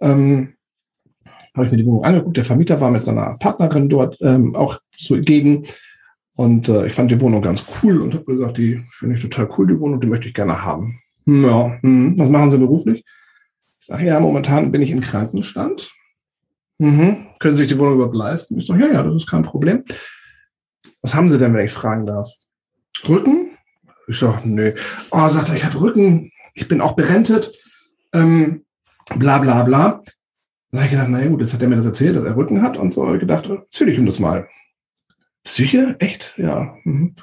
[0.00, 0.54] Ähm,
[1.54, 2.36] habe ich mir die Wohnung angeguckt.
[2.36, 5.66] Der Vermieter war mit seiner Partnerin dort ähm, auch zugegen.
[6.40, 9.46] Und äh, ich fand die Wohnung ganz cool und habe gesagt, die finde ich total
[9.58, 10.98] cool, die Wohnung, die möchte ich gerne haben.
[11.26, 13.04] Ja, hm, was machen Sie beruflich?
[13.78, 15.92] Ich sage, ja, momentan bin ich im Krankenstand.
[16.78, 17.26] Mhm.
[17.40, 18.56] Können Sie sich die Wohnung überhaupt leisten?
[18.56, 19.84] Ich sage, ja, ja, das ist kein Problem.
[21.02, 22.26] Was haben Sie denn, wenn ich fragen darf?
[23.06, 23.50] Rücken?
[24.08, 24.72] Ich sage, nö.
[25.10, 27.52] Oh, sagt er, ich habe Rücken, ich bin auch berentet,
[28.14, 28.64] ähm,
[29.14, 30.02] bla bla bla.
[30.70, 32.62] Da habe ich gedacht, naja gut, jetzt hat er mir das erzählt, dass er Rücken
[32.62, 33.12] hat und so.
[33.12, 34.48] ich gedacht, erzähl ich ihm das mal.
[35.44, 35.96] Psyche?
[35.98, 36.34] Echt?
[36.36, 36.74] Ja.
[36.84, 37.14] Mhm.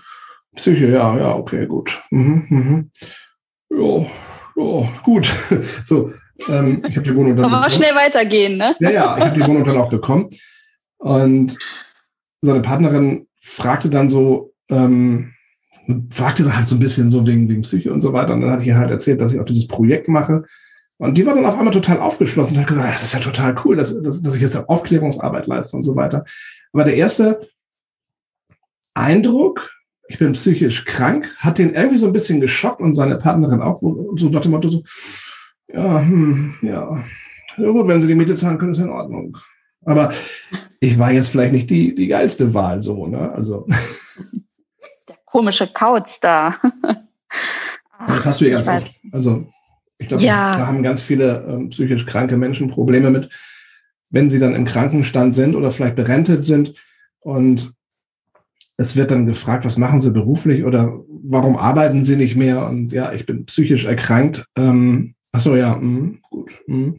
[0.56, 2.02] Psyche, ja, ja, okay, gut.
[2.10, 2.92] Mhm, mhm.
[3.70, 4.06] Ja,
[4.56, 5.34] ja, gut.
[5.86, 6.12] so,
[6.48, 7.46] ähm, ich habe die Wohnung dann.
[7.54, 8.76] Aber schnell weitergehen, ne?
[8.80, 10.30] Ja, ja, ich habe die Wohnung dann auch bekommen.
[10.98, 11.58] Und
[12.42, 15.34] seine Partnerin fragte dann so, ähm,
[16.10, 18.34] fragte dann halt so ein bisschen so wegen, wegen Psyche und so weiter.
[18.34, 20.44] Und dann hatte ich ihr halt erzählt, dass ich auch dieses Projekt mache.
[20.98, 23.56] Und die war dann auf einmal total aufgeschlossen und hat gesagt, das ist ja total
[23.64, 26.26] cool, dass, dass, dass ich jetzt Aufklärungsarbeit leiste und so weiter.
[26.74, 27.40] Aber der erste
[28.98, 29.72] Eindruck,
[30.08, 33.82] ich bin psychisch krank, hat den irgendwie so ein bisschen geschockt und seine Partnerin auch,
[33.82, 34.84] und so nach dem Motto so,
[35.68, 37.04] ja, hm, ja,
[37.58, 39.38] gut, wenn sie die Miete zahlen können, ist in Ordnung.
[39.86, 40.12] Aber
[40.80, 43.32] ich war jetzt vielleicht nicht die, die geilste Wahl so, ne?
[43.32, 43.66] Also.
[45.08, 46.56] Der komische Kauz da.
[48.08, 48.92] das hast du ja ganz oft.
[49.12, 49.48] Also,
[49.98, 50.58] ich glaube, ja.
[50.58, 53.30] da haben ganz viele ähm, psychisch kranke Menschen Probleme mit,
[54.10, 56.74] wenn sie dann im Krankenstand sind oder vielleicht berentet sind
[57.20, 57.74] und
[58.78, 62.66] es wird dann gefragt, was machen Sie beruflich oder warum arbeiten Sie nicht mehr?
[62.68, 64.46] Und ja, ich bin psychisch erkrankt.
[64.56, 66.52] Ähm, achso, ja, mh, gut.
[66.68, 66.94] Mh.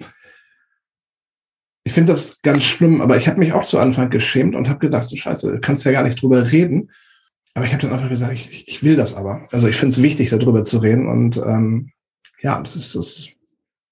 [1.85, 4.81] Ich finde das ganz schlimm, aber ich habe mich auch zu Anfang geschämt und habe
[4.81, 6.91] gedacht, so scheiße, du kannst ja gar nicht drüber reden.
[7.55, 9.49] Aber ich habe dann einfach gesagt, ich, ich will das aber.
[9.53, 11.09] Also ich finde es wichtig, darüber zu reden.
[11.09, 11.93] Und ähm,
[12.41, 13.29] ja, das ist das.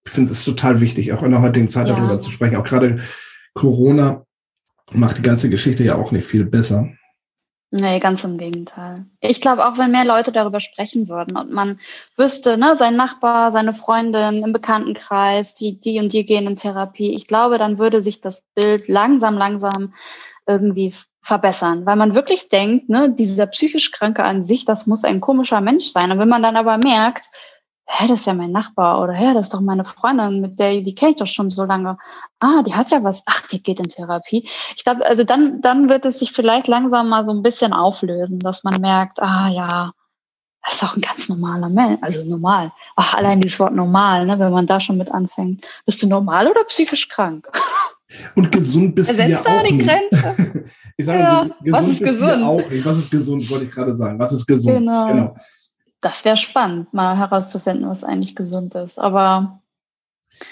[0.04, 1.96] Ich finde es total wichtig, auch in der heutigen Zeit ja.
[1.96, 2.56] darüber zu sprechen.
[2.56, 2.98] Auch gerade
[3.54, 4.24] Corona
[4.92, 6.90] macht die ganze Geschichte ja auch nicht viel besser.
[7.72, 9.06] Nee, ganz im Gegenteil.
[9.20, 11.80] Ich glaube, auch wenn mehr Leute darüber sprechen würden und man
[12.16, 17.14] wüsste, ne, sein Nachbar, seine Freundin im Bekanntenkreis, die, die und die gehen in Therapie,
[17.14, 19.94] ich glaube, dann würde sich das Bild langsam, langsam
[20.46, 25.20] irgendwie verbessern, weil man wirklich denkt, ne, dieser psychisch Kranke an sich, das muss ein
[25.20, 26.12] komischer Mensch sein.
[26.12, 27.26] Und wenn man dann aber merkt,
[27.86, 30.80] hä, das ist ja mein Nachbar oder hä, das ist doch meine Freundin, mit der,
[30.80, 31.96] die kenne ich doch schon so lange.
[32.40, 33.22] Ah, die hat ja was.
[33.26, 34.48] Ach, die geht in Therapie.
[34.74, 38.40] Ich glaube, also dann, dann wird es sich vielleicht langsam mal so ein bisschen auflösen,
[38.40, 39.92] dass man merkt, ah ja,
[40.64, 41.98] das ist doch ein ganz normaler Mensch.
[42.02, 42.72] Also normal.
[42.96, 45.64] Ach, allein dieses Wort normal, ne, wenn man da schon mit anfängt.
[45.86, 47.48] Bist du normal oder psychisch krank?
[48.34, 50.64] Und gesund bist du ja auch die Grenze.
[50.96, 52.42] ich sage, ja, gesund was ist gesund?
[52.42, 52.84] auch nicht.
[52.84, 54.18] Was ist gesund, wollte ich gerade sagen.
[54.18, 54.78] Was ist gesund?
[54.78, 55.06] Genau.
[55.06, 55.36] genau
[56.06, 58.98] das wäre spannend, mal herauszufinden, was eigentlich gesund ist.
[58.98, 59.60] Aber.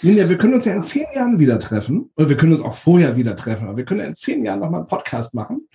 [0.03, 2.11] Ninja, wir können uns ja in zehn Jahren wieder treffen.
[2.17, 3.69] Oder wir können uns auch vorher wieder treffen.
[3.69, 5.69] Aber wir können ja in zehn Jahren nochmal einen Podcast machen.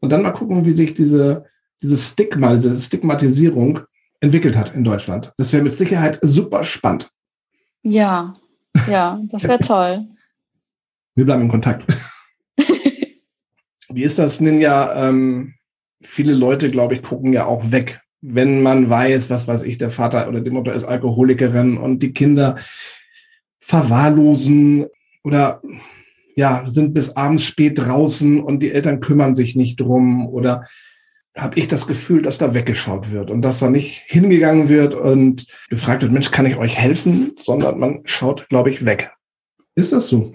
[0.00, 1.46] Und dann mal gucken, wie sich diese,
[1.82, 3.80] diese Stigma, diese Stigmatisierung
[4.20, 5.32] entwickelt hat in Deutschland.
[5.38, 7.10] Das wäre mit Sicherheit super spannend.
[7.82, 8.34] Ja,
[8.88, 10.06] ja, das wäre toll.
[11.14, 11.86] Wir bleiben in Kontakt.
[13.88, 15.08] Wie ist das, Ninja?
[15.08, 15.54] Ähm,
[16.02, 19.90] viele Leute, glaube ich, gucken ja auch weg, wenn man weiß, was weiß ich, der
[19.90, 22.56] Vater oder die Mutter ist Alkoholikerin und die Kinder
[23.60, 24.86] verwahrlosen
[25.24, 25.60] oder
[26.34, 30.64] ja, sind bis abends spät draußen und die Eltern kümmern sich nicht drum oder
[31.36, 35.46] habe ich das Gefühl, dass da weggeschaut wird und dass da nicht hingegangen wird und
[35.68, 37.32] gefragt wird, Mensch, kann ich euch helfen?
[37.38, 39.12] Sondern man schaut, glaube ich, weg.
[39.74, 40.34] Ist das so?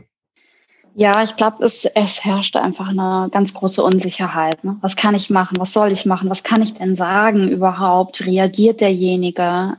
[1.00, 4.66] Ja, ich glaube, es, es herrscht einfach eine ganz große Unsicherheit.
[4.66, 4.80] Ne?
[4.82, 5.56] Was kann ich machen?
[5.58, 6.30] Was soll ich machen?
[6.30, 8.26] Was kann ich denn sagen überhaupt?
[8.26, 9.78] Reagiert derjenige?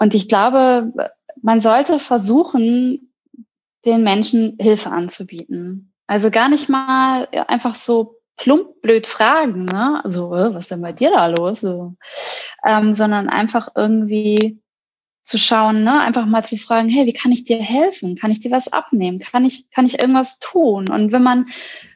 [0.00, 0.92] Und ich glaube,
[1.40, 3.12] man sollte versuchen,
[3.84, 5.92] den Menschen Hilfe anzubieten.
[6.08, 10.04] Also gar nicht mal einfach so plump blöd fragen, ne?
[10.04, 11.60] Also, was ist denn bei dir da los?
[11.60, 11.94] So.
[12.66, 14.60] Ähm, sondern einfach irgendwie
[15.22, 16.00] zu schauen, ne?
[16.00, 18.16] einfach mal zu fragen, hey, wie kann ich dir helfen?
[18.16, 19.18] Kann ich dir was abnehmen?
[19.20, 20.88] Kann ich, kann ich irgendwas tun?
[20.88, 21.46] Und wenn man,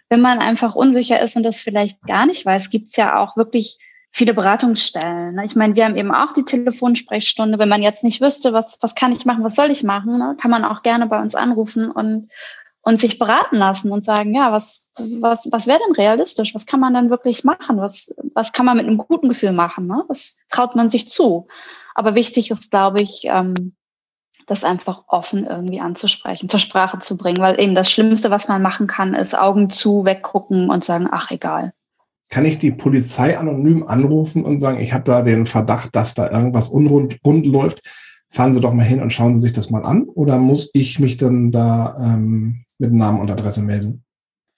[0.09, 3.79] wenn man einfach unsicher ist und das vielleicht gar nicht weiß, gibt's ja auch wirklich
[4.11, 5.35] viele Beratungsstellen.
[5.35, 5.45] Ne?
[5.45, 7.59] Ich meine, wir haben eben auch die Telefonsprechstunde.
[7.59, 10.37] Wenn man jetzt nicht wüsste, was, was kann ich machen, was soll ich machen, ne?
[10.41, 12.29] kann man auch gerne bei uns anrufen und,
[12.85, 16.55] und sich beraten lassen und sagen, ja, was, was, was wäre denn realistisch?
[16.55, 17.79] Was kann man dann wirklich machen?
[17.79, 19.87] Was, was kann man mit einem guten Gefühl machen?
[19.87, 20.05] Ne?
[20.09, 21.47] Was traut man sich zu?
[21.95, 23.75] Aber wichtig ist, glaube ich, ähm,
[24.47, 28.61] das einfach offen irgendwie anzusprechen, zur Sprache zu bringen, weil eben das Schlimmste, was man
[28.61, 31.73] machen kann, ist Augen zu, weggucken und sagen, ach egal.
[32.29, 36.31] Kann ich die Polizei anonym anrufen und sagen, ich habe da den Verdacht, dass da
[36.31, 37.81] irgendwas unrund rund läuft?
[38.29, 40.05] Fahren Sie doch mal hin und schauen Sie sich das mal an.
[40.05, 44.05] Oder muss ich mich dann da ähm, mit Namen und Adresse melden?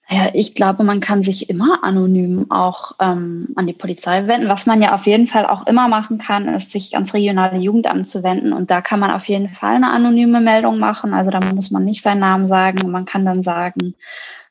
[0.09, 4.47] Ja, ich glaube, man kann sich immer anonym auch ähm, an die Polizei wenden.
[4.47, 8.07] Was man ja auf jeden Fall auch immer machen kann, ist, sich ans regionale Jugendamt
[8.07, 8.53] zu wenden.
[8.53, 11.13] Und da kann man auf jeden Fall eine anonyme Meldung machen.
[11.13, 12.83] Also da muss man nicht seinen Namen sagen.
[12.85, 13.95] Und man kann dann sagen,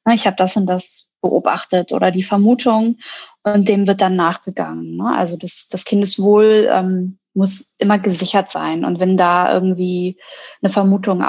[0.04, 2.98] na, ich habe das und das beobachtet oder die Vermutung.
[3.42, 4.98] Und dem wird dann nachgegangen.
[4.98, 5.10] Ne?
[5.16, 8.84] Also das, das Kindeswohl ähm, muss immer gesichert sein.
[8.84, 10.18] Und wenn da irgendwie
[10.60, 11.22] eine Vermutung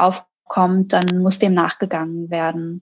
[0.47, 2.81] aufkommt, dann muss dem nachgegangen werden.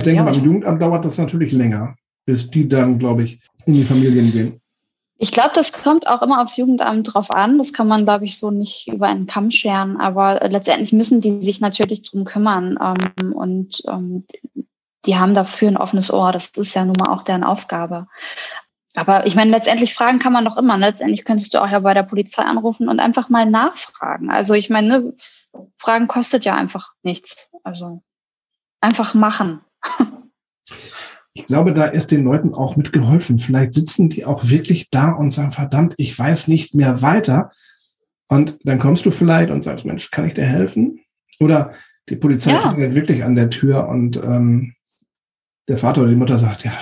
[0.00, 3.74] Ich denke, ja, beim Jugendamt dauert das natürlich länger, bis die dann, glaube ich, in
[3.74, 4.60] die Familien gehen.
[5.18, 7.58] Ich glaube, das kommt auch immer aufs Jugendamt drauf an.
[7.58, 9.96] Das kann man, glaube ich, so nicht über einen Kamm scheren.
[9.98, 12.76] Aber letztendlich müssen die sich natürlich drum kümmern.
[12.82, 14.24] Ähm, und ähm,
[15.06, 16.32] die haben dafür ein offenes Ohr.
[16.32, 18.08] Das ist ja nun mal auch deren Aufgabe.
[18.94, 20.76] Aber ich meine, letztendlich fragen kann man doch immer.
[20.76, 24.30] Letztendlich könntest du auch ja bei der Polizei anrufen und einfach mal nachfragen.
[24.30, 25.14] Also ich meine, ne,
[25.78, 27.48] Fragen kostet ja einfach nichts.
[27.64, 28.02] Also
[28.80, 29.60] einfach machen.
[31.34, 33.38] Ich glaube, da ist den Leuten auch mitgeholfen.
[33.38, 37.50] Vielleicht sitzen die auch wirklich da und sagen, verdammt, ich weiß nicht mehr weiter.
[38.28, 41.00] Und dann kommst du vielleicht und sagst, Mensch, kann ich dir helfen?
[41.40, 41.72] Oder
[42.10, 42.76] die Polizei ja.
[42.76, 44.74] wirklich an der Tür und ähm,
[45.68, 46.72] der Vater oder die Mutter sagt, ja,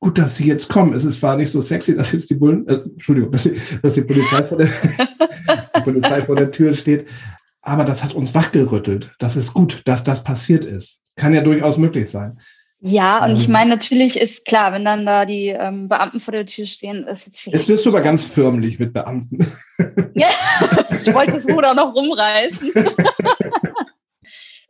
[0.00, 0.94] gut, dass Sie jetzt kommen.
[0.94, 3.94] Es ist zwar nicht so sexy, dass jetzt die Bullen, äh, Entschuldigung, dass die, dass
[3.94, 4.68] die Polizei vor der,
[5.76, 7.06] die Polizei vor der Tür steht,
[7.62, 9.12] aber das hat uns wachgerüttelt.
[9.18, 11.00] Das ist gut, dass das passiert ist.
[11.16, 12.38] Kann ja durchaus möglich sein.
[12.78, 13.52] Ja, und ich ähm.
[13.52, 17.26] meine, natürlich ist klar, wenn dann da die ähm, Beamten vor der Tür stehen, ist
[17.26, 17.62] jetzt vielleicht.
[17.62, 19.38] Jetzt bist du aber ganz förmlich mit Beamten.
[20.14, 20.28] Ja,
[21.04, 22.72] ich wollte das Ruder noch rumreißen.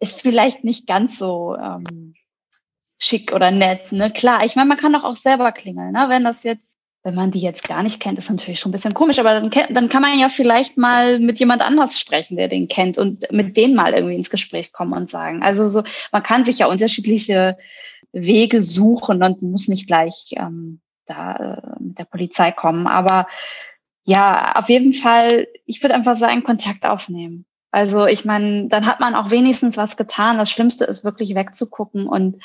[0.01, 2.15] ist vielleicht nicht ganz so ähm,
[2.98, 4.11] schick oder nett, ne?
[4.11, 6.06] Klar, ich meine, man kann doch auch selber klingeln, ne?
[6.09, 6.66] Wenn das jetzt
[7.06, 9.48] wenn man die jetzt gar nicht kennt, ist natürlich schon ein bisschen komisch, aber dann,
[9.70, 13.56] dann kann man ja vielleicht mal mit jemand anders sprechen, der den kennt und mit
[13.56, 15.40] denen mal irgendwie ins Gespräch kommen und sagen.
[15.40, 17.59] Also so, man kann sich ja unterschiedliche
[18.11, 22.88] Wege suchen und muss nicht gleich ähm, da äh, mit der Polizei kommen.
[22.88, 23.28] Aber
[24.04, 27.46] ja, auf jeden Fall, ich würde einfach sagen, Kontakt aufnehmen.
[27.70, 30.38] Also ich meine, dann hat man auch wenigstens was getan.
[30.38, 32.42] Das Schlimmste ist wirklich wegzugucken und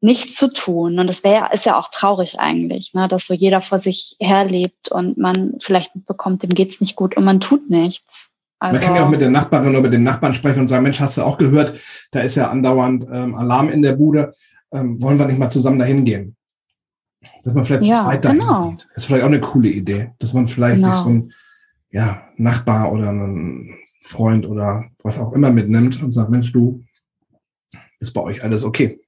[0.00, 0.98] nichts zu tun.
[0.98, 4.90] Und das wäre ist ja auch traurig eigentlich, ne, dass so jeder vor sich herlebt
[4.90, 8.36] und man vielleicht bekommt, dem geht's nicht gut und man tut nichts.
[8.58, 10.82] Also, man kann ja auch mit der Nachbarin oder mit dem Nachbarn sprechen und sagen,
[10.82, 11.78] Mensch, hast du auch gehört,
[12.10, 14.34] da ist ja andauernd ähm, Alarm in der Bude.
[14.72, 16.36] Ähm, wollen wir nicht mal zusammen dahin gehen?
[17.42, 18.70] Dass man vielleicht ja, zu zweit dahin genau.
[18.70, 18.86] geht.
[18.88, 20.92] Das ist vielleicht auch eine coole Idee, dass man vielleicht genau.
[20.92, 21.32] sich so ein
[21.90, 26.84] ja, Nachbar oder einen Freund oder was auch immer mitnimmt und sagt, Mensch, du,
[27.98, 29.00] ist bei euch alles okay?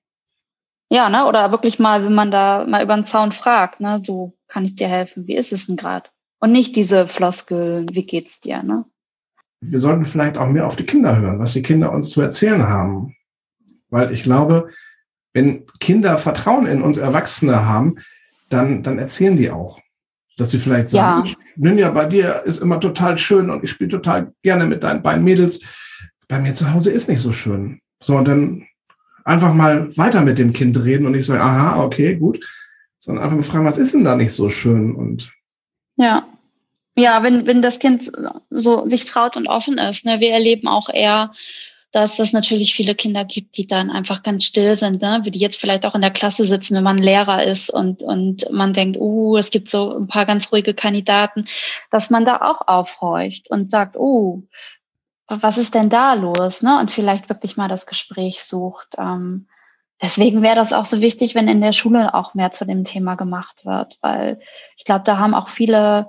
[0.92, 1.24] Ja, ne?
[1.26, 4.76] Oder wirklich mal, wenn man da mal über den Zaun fragt, ne, du, kann ich
[4.76, 5.26] dir helfen?
[5.26, 6.10] Wie ist es denn gerade?
[6.38, 8.84] Und nicht diese Floskel, wie geht's dir, ne?
[9.62, 12.64] Wir sollten vielleicht auch mehr auf die Kinder hören, was die Kinder uns zu erzählen
[12.64, 13.16] haben.
[13.88, 14.68] Weil ich glaube,
[15.32, 17.94] wenn Kinder Vertrauen in uns Erwachsene haben,
[18.50, 19.80] dann, dann erzählen die auch.
[20.36, 21.34] Dass sie vielleicht sagen, ja.
[21.56, 25.24] Ninja, bei dir ist immer total schön und ich spiele total gerne mit deinen beiden
[25.24, 25.60] Mädels.
[26.28, 27.80] Bei mir zu Hause ist nicht so schön.
[28.02, 28.66] So, und dann
[29.24, 32.44] einfach mal weiter mit dem Kind reden und nicht sagen, aha, okay, gut,
[32.98, 34.94] sondern einfach mal fragen, was ist denn da nicht so schön?
[34.94, 35.32] Und
[35.96, 36.26] ja.
[36.94, 38.12] Ja, wenn, wenn das Kind
[38.50, 40.04] so sich traut und offen ist.
[40.04, 40.20] Ne?
[40.20, 41.32] Wir erleben auch eher
[41.92, 45.20] dass es natürlich viele Kinder gibt, die dann einfach ganz still sind, ne?
[45.24, 48.50] wie die jetzt vielleicht auch in der Klasse sitzen, wenn man Lehrer ist und, und
[48.50, 51.44] man denkt, uh, es gibt so ein paar ganz ruhige Kandidaten,
[51.90, 54.42] dass man da auch aufhorcht und sagt, uh,
[55.28, 56.62] was ist denn da los?
[56.62, 56.78] Ne?
[56.78, 58.96] Und vielleicht wirklich mal das Gespräch sucht.
[58.98, 59.48] Ähm,
[60.00, 63.14] deswegen wäre das auch so wichtig, wenn in der Schule auch mehr zu dem Thema
[63.14, 64.40] gemacht wird, weil
[64.76, 66.08] ich glaube, da haben auch viele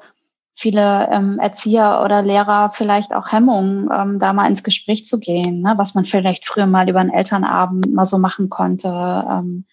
[0.56, 5.62] viele ähm, Erzieher oder Lehrer vielleicht auch Hemmungen, ähm, da mal ins Gespräch zu gehen,
[5.62, 5.74] ne?
[5.78, 8.88] was man vielleicht früher mal über einen Elternabend mal so machen konnte.
[8.88, 9.66] Ähm,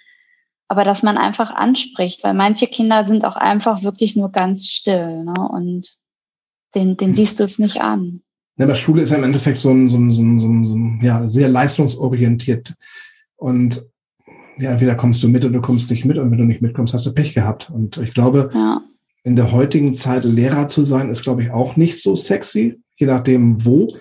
[0.69, 5.25] aber dass man einfach anspricht, weil manche Kinder sind auch einfach wirklich nur ganz still
[5.25, 5.35] ne?
[5.51, 5.99] und
[6.75, 8.23] den, den siehst du es nicht an.
[8.61, 10.65] Ja, der Schule ist ja im Endeffekt so ein, so ein, so ein, so ein,
[10.67, 12.75] so ein ja, sehr leistungsorientiert.
[13.37, 13.85] Und
[14.59, 16.19] ja, entweder kommst du mit oder du kommst nicht mit.
[16.19, 17.71] Und wenn du nicht mitkommst, hast du Pech gehabt.
[17.71, 18.83] Und ich glaube, ja
[19.23, 23.07] in der heutigen Zeit Lehrer zu sein, ist, glaube ich, auch nicht so sexy, je
[23.07, 23.97] nachdem wo.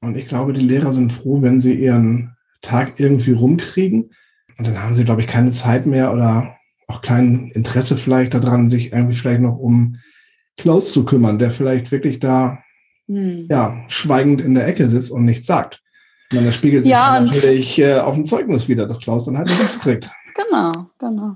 [0.00, 4.10] Und ich glaube, die Lehrer sind froh, wenn sie ihren Tag irgendwie rumkriegen.
[4.58, 8.68] Und dann haben sie, glaube ich, keine Zeit mehr oder auch kein Interesse vielleicht daran,
[8.68, 9.96] sich irgendwie vielleicht noch um
[10.56, 12.58] Klaus zu kümmern, der vielleicht wirklich da
[13.08, 13.46] hm.
[13.50, 15.82] ja, schweigend in der Ecke sitzt und nichts sagt.
[16.32, 19.48] Und dann spiegelt sich ja, natürlich äh, auf dem Zeugnis wieder, dass Klaus dann halt
[19.48, 20.10] nichts kriegt.
[20.34, 21.34] Genau, genau.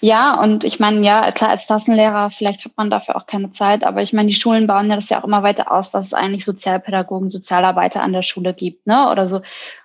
[0.00, 3.84] Ja, und ich meine, ja, klar, als Klassenlehrer, vielleicht hat man dafür auch keine Zeit,
[3.84, 6.14] aber ich meine, die Schulen bauen ja das ja auch immer weiter aus, dass es
[6.14, 9.10] eigentlich Sozialpädagogen, Sozialarbeiter an der Schule gibt, ne?
[9.10, 9.40] Oder so,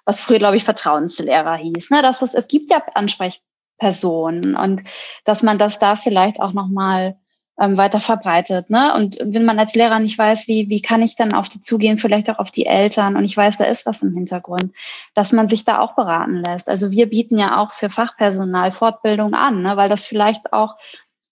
[0.05, 2.01] was früher, glaube ich, Vertrauenslehrer hieß, ne?
[2.01, 4.83] Dass es, es gibt ja Ansprechpersonen und
[5.25, 7.17] dass man das da vielleicht auch nochmal
[7.62, 8.71] ähm, weiter verbreitet.
[8.71, 8.93] Ne?
[8.95, 12.00] Und wenn man als Lehrer nicht weiß, wie, wie kann ich dann auf die zugehen,
[12.00, 14.74] vielleicht auch auf die Eltern und ich weiß, da ist was im Hintergrund,
[15.13, 16.67] dass man sich da auch beraten lässt.
[16.67, 19.78] Also wir bieten ja auch für Fachpersonal Fortbildung an, ne?
[19.78, 20.78] weil das vielleicht auch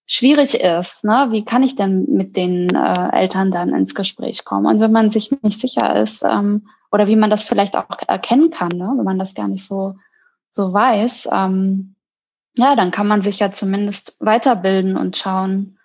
[0.06, 1.04] schwierig ist.
[1.04, 1.30] Ne?
[1.32, 4.68] Wie kann ich denn mit den äh, Eltern dann ins Gespräch kommen?
[4.68, 8.52] Und wenn man sich nicht sicher ist ähm, oder wie man das vielleicht auch erkennen
[8.52, 8.94] kann, ne?
[8.96, 9.96] wenn man das gar nicht so,
[10.52, 11.96] so weiß, ähm,
[12.56, 15.79] ja, dann kann man sich ja zumindest weiterbilden und schauen,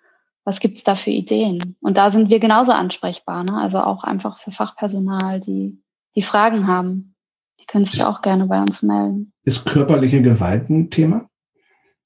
[0.45, 1.77] was gibt's da für Ideen?
[1.81, 3.57] Und da sind wir genauso ansprechbar, ne?
[3.57, 5.83] also auch einfach für Fachpersonal, die,
[6.15, 7.15] die Fragen haben.
[7.61, 9.33] Die können sich ist, auch gerne bei uns melden.
[9.45, 11.29] Ist körperliche Gewalt ein Thema?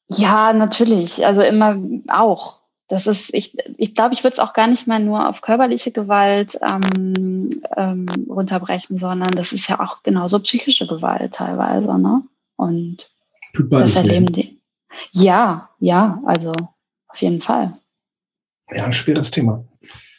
[0.07, 1.27] Ja, natürlich.
[1.27, 1.77] Also immer
[2.09, 2.61] auch.
[2.87, 5.91] Das ist, ich, ich glaube, ich würde es auch gar nicht mal nur auf körperliche
[5.91, 12.23] Gewalt ähm, ähm, runterbrechen, sondern das ist ja auch genauso psychische Gewalt teilweise, ne?
[12.57, 13.11] Und
[13.53, 14.63] Tut das erleben die.
[15.13, 16.53] Ja, ja, also
[17.09, 17.75] auf jeden Fall
[18.71, 19.65] ja, ein schweres Thema.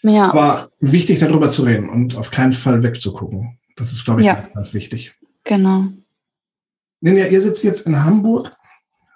[0.02, 0.30] Ja.
[0.30, 3.58] Aber wichtig, darüber zu reden und auf keinen Fall wegzugucken.
[3.76, 4.36] Das ist, glaube ich, ja.
[4.36, 5.14] ganz, ganz wichtig.
[5.44, 5.86] Genau.
[7.02, 8.52] Ninja, ihr sitzt jetzt in Hamburg.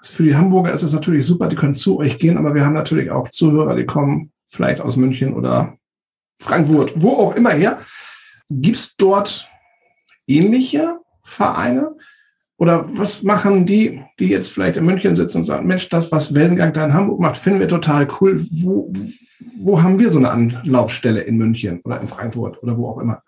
[0.02, 2.74] Für die Hamburger ist es natürlich super, die können zu euch gehen, aber wir haben
[2.74, 5.78] natürlich auch Zuhörer, die kommen vielleicht aus München oder
[6.40, 7.80] Frankfurt, wo auch immer her.
[8.50, 9.48] Gibt es dort
[10.28, 11.96] ähnliche Vereine?
[12.58, 16.34] Oder was machen die, die jetzt vielleicht in München sitzen und sagen, Mensch, das, was
[16.34, 18.40] Wellengang da in Hamburg macht, finden wir total cool.
[18.40, 18.92] Wo,
[19.60, 23.24] wo haben wir so eine Anlaufstelle in München oder in Frankfurt oder wo auch immer?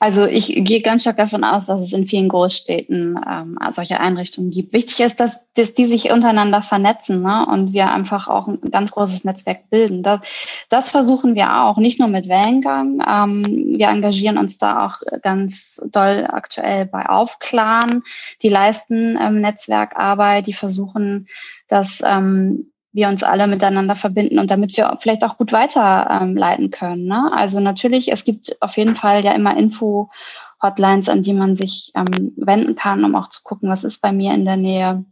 [0.00, 4.50] Also ich gehe ganz stark davon aus, dass es in vielen Großstädten ähm, solche Einrichtungen
[4.50, 4.72] gibt.
[4.72, 7.46] Wichtig ist, dass, dass die sich untereinander vernetzen ne?
[7.46, 10.02] und wir einfach auch ein ganz großes Netzwerk bilden.
[10.02, 10.20] Das,
[10.68, 13.02] das versuchen wir auch, nicht nur mit Wellengang.
[13.08, 13.44] Ähm,
[13.78, 18.02] wir engagieren uns da auch ganz doll aktuell bei Aufklaren.
[18.42, 21.28] Die leisten ähm, Netzwerkarbeit, die versuchen,
[21.68, 26.70] dass ähm, wir uns alle miteinander verbinden und damit wir vielleicht auch gut weiterleiten ähm,
[26.70, 27.06] können.
[27.06, 27.30] Ne?
[27.34, 32.32] Also natürlich, es gibt auf jeden Fall ja immer Info-Hotlines, an die man sich ähm,
[32.36, 35.04] wenden kann, um auch zu gucken, was ist bei mir in der Nähe.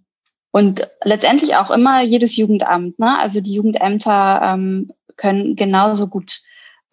[0.52, 3.00] Und letztendlich auch immer jedes Jugendamt.
[3.00, 3.18] Ne?
[3.18, 6.40] Also die Jugendämter ähm, können genauso gut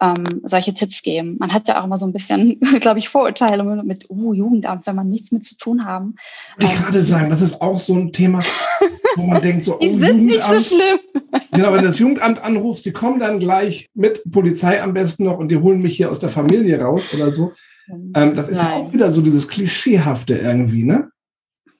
[0.00, 1.36] ähm, solche Tipps geben.
[1.38, 4.96] Man hat ja auch immer so ein bisschen, glaube ich, Vorurteile mit uh, Jugendamt, wenn
[4.96, 6.16] man nichts mit zu tun haben.
[6.58, 8.42] Ich ähm, gerade sagen, das ist auch so ein Thema,
[9.16, 11.00] wo man denkt so, oh, die sind nicht so schlimm.
[11.52, 15.38] Genau, wenn du das Jugendamt anrufst, die kommen dann gleich mit Polizei am besten noch
[15.38, 17.52] und die holen mich hier aus der Familie raus oder so.
[18.14, 18.66] Ähm, das ist Nein.
[18.66, 21.10] ja auch wieder so dieses Klischeehafte irgendwie, ne?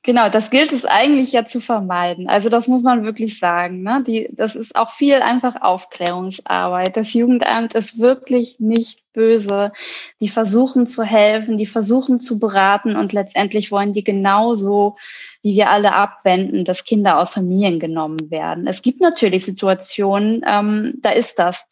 [0.03, 2.27] Genau, das gilt es eigentlich ja zu vermeiden.
[2.27, 3.83] Also das muss man wirklich sagen.
[3.83, 4.03] Ne?
[4.07, 6.97] Die, das ist auch viel einfach Aufklärungsarbeit.
[6.97, 9.73] Das Jugendamt ist wirklich nicht böse.
[10.21, 14.97] Die versuchen zu helfen, die versuchen zu beraten und letztendlich wollen die genauso,
[15.43, 18.67] wie wir alle abwenden, dass Kinder aus Familien genommen werden.
[18.67, 21.67] Es gibt natürlich Situationen, ähm, da ist das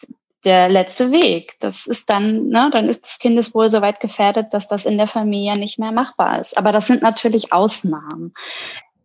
[0.44, 1.54] der letzte Weg.
[1.60, 5.08] Das ist dann, ne, dann ist das Kindeswohl so weit gefährdet, dass das in der
[5.08, 6.56] Familie nicht mehr machbar ist.
[6.56, 8.32] Aber das sind natürlich Ausnahmen.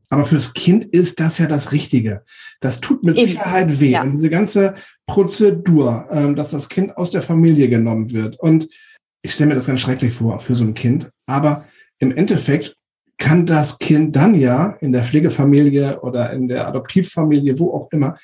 [0.10, 2.24] Aber fürs Kind ist das ja das Richtige.
[2.62, 3.90] Das tut mit Sicherheit weh.
[3.90, 4.04] Ja.
[4.04, 4.76] Und diese ganze
[5.08, 8.40] Prozedur, ähm, dass das Kind aus der Familie genommen wird.
[8.40, 8.70] Und
[9.24, 11.10] ich stelle mir das ganz schrecklich vor für so ein Kind.
[11.26, 11.66] Aber
[11.98, 12.76] im Endeffekt
[13.18, 18.18] kann das Kind dann ja in der Pflegefamilie oder in der Adoptivfamilie, wo auch immer,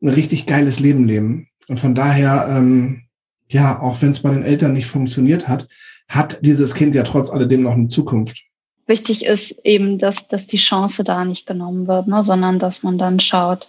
[0.00, 1.48] ein richtig geiles Leben leben.
[1.66, 3.02] Und von daher, ähm,
[3.48, 5.68] ja, auch wenn es bei den Eltern nicht funktioniert hat,
[6.08, 8.42] hat dieses Kind ja trotz alledem noch eine Zukunft.
[8.86, 12.96] Wichtig ist eben, dass, dass die Chance da nicht genommen wird, ne, sondern dass man
[12.96, 13.68] dann schaut,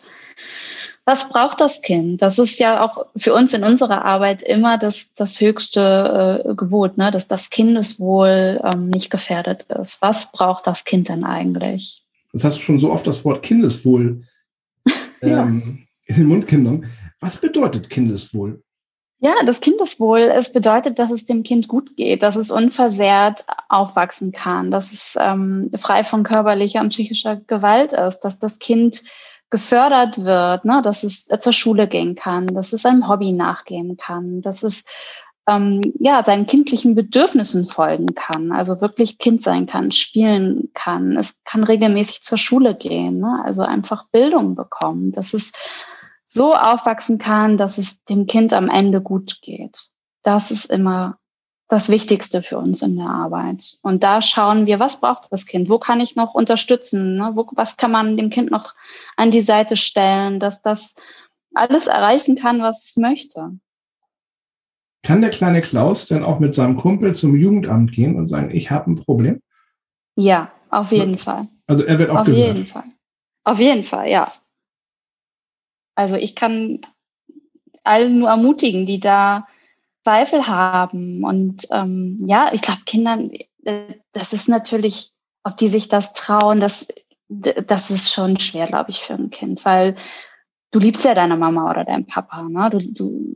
[1.09, 2.21] was braucht das Kind?
[2.21, 6.99] Das ist ja auch für uns in unserer Arbeit immer das, das höchste äh, Gebot,
[6.99, 7.09] ne?
[7.09, 10.03] dass das Kindeswohl ähm, nicht gefährdet ist.
[10.03, 12.05] Was braucht das Kind denn eigentlich?
[12.31, 14.21] Jetzt hast du schon so oft das Wort Kindeswohl
[15.23, 16.85] ähm, in den Mund genommen.
[17.19, 18.61] Was bedeutet Kindeswohl?
[19.19, 24.31] Ja, das Kindeswohl, es bedeutet, dass es dem Kind gut geht, dass es unversehrt aufwachsen
[24.31, 29.01] kann, dass es ähm, frei von körperlicher und psychischer Gewalt ist, dass das Kind
[29.49, 34.41] gefördert wird, ne, dass es zur Schule gehen kann, dass es einem Hobby nachgehen kann,
[34.41, 34.83] dass es
[35.47, 41.43] ähm, ja seinen kindlichen Bedürfnissen folgen kann, also wirklich Kind sein kann, spielen kann, es
[41.43, 45.51] kann regelmäßig zur Schule gehen, ne, also einfach Bildung bekommen, dass es
[46.25, 49.89] so aufwachsen kann, dass es dem Kind am Ende gut geht.
[50.21, 51.18] Das ist immer
[51.69, 53.77] das Wichtigste für uns in der Arbeit.
[53.83, 55.69] Und da schauen wir, was braucht das Kind?
[55.69, 57.15] Wo kann ich noch unterstützen?
[57.15, 57.31] Ne?
[57.35, 58.73] Wo, was kann man dem Kind noch
[59.15, 60.95] an die Seite stellen, dass das
[61.53, 63.51] alles erreichen kann, was es möchte?
[65.03, 68.71] Kann der kleine Klaus denn auch mit seinem Kumpel zum Jugendamt gehen und sagen, ich
[68.71, 69.39] habe ein Problem?
[70.15, 71.17] Ja, auf jeden ja.
[71.17, 71.47] Fall.
[71.67, 72.47] Also er wird auch Auf gehört.
[72.47, 72.85] jeden Fall.
[73.43, 74.33] Auf jeden Fall, ja.
[75.93, 76.81] Also ich kann
[77.83, 79.47] allen nur ermutigen, die da
[80.03, 81.23] Zweifel haben.
[81.23, 83.31] Und ähm, ja, ich glaube, Kindern,
[83.63, 85.11] äh, das ist natürlich,
[85.43, 86.87] ob die sich das trauen, das,
[87.29, 89.95] das ist schon schwer, glaube ich, für ein Kind, weil
[90.71, 92.69] du liebst ja deine Mama oder deinen Papa, ne?
[92.69, 93.35] Du, du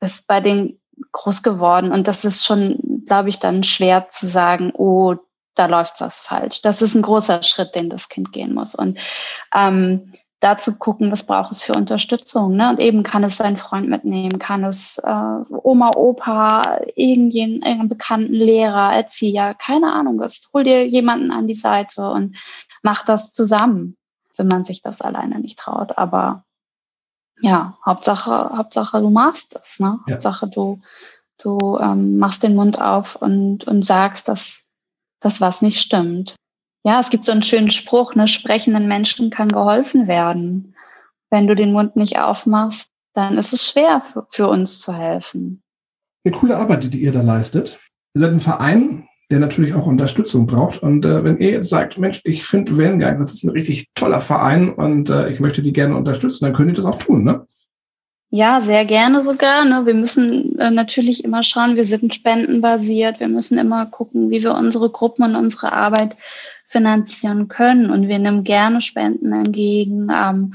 [0.00, 0.80] bist bei denen
[1.12, 5.16] groß geworden und das ist schon, glaube ich, dann schwer zu sagen, oh,
[5.54, 6.62] da läuft was falsch.
[6.62, 8.74] Das ist ein großer Schritt, den das Kind gehen muss.
[8.74, 8.98] Und
[9.54, 10.12] ähm,
[10.44, 12.54] dazu gucken, was braucht es für Unterstützung.
[12.56, 12.68] Ne?
[12.68, 15.10] Und eben kann es seinen Freund mitnehmen, kann es äh,
[15.48, 20.50] Oma, Opa, irgendjenen, irgendeinen bekannten Lehrer, Erzieher, keine Ahnung was.
[20.52, 22.36] Hol dir jemanden an die Seite und
[22.82, 23.96] mach das zusammen,
[24.36, 25.96] wenn man sich das alleine nicht traut.
[25.96, 26.44] Aber
[27.40, 29.80] ja, Hauptsache, Hauptsache du machst es.
[29.80, 29.98] Ne?
[30.06, 30.14] Ja.
[30.14, 30.82] Hauptsache du,
[31.38, 34.66] du ähm, machst den Mund auf und, und sagst, dass
[35.20, 36.36] das was nicht stimmt.
[36.84, 40.74] Ja, es gibt so einen schönen Spruch, ne, sprechenden Menschen kann geholfen werden.
[41.30, 45.62] Wenn du den Mund nicht aufmachst, dann ist es schwer für, für uns zu helfen.
[46.24, 47.78] Eine coole Arbeit, die ihr da leistet.
[48.14, 50.82] Ihr seid ein Verein, der natürlich auch Unterstützung braucht.
[50.82, 54.20] Und äh, wenn ihr jetzt sagt, Mensch, ich finde Wellengang, das ist ein richtig toller
[54.20, 57.46] Verein und äh, ich möchte die gerne unterstützen, dann könnt ihr das auch tun, ne?
[58.30, 59.64] Ja, sehr gerne sogar.
[59.64, 59.86] Ne?
[59.86, 63.20] Wir müssen äh, natürlich immer schauen, wir sind spendenbasiert.
[63.20, 66.16] Wir müssen immer gucken, wie wir unsere Gruppen und unsere Arbeit
[66.74, 67.88] finanzieren können.
[67.88, 70.08] Und wir nehmen gerne Spenden entgegen.
[70.12, 70.54] Ähm,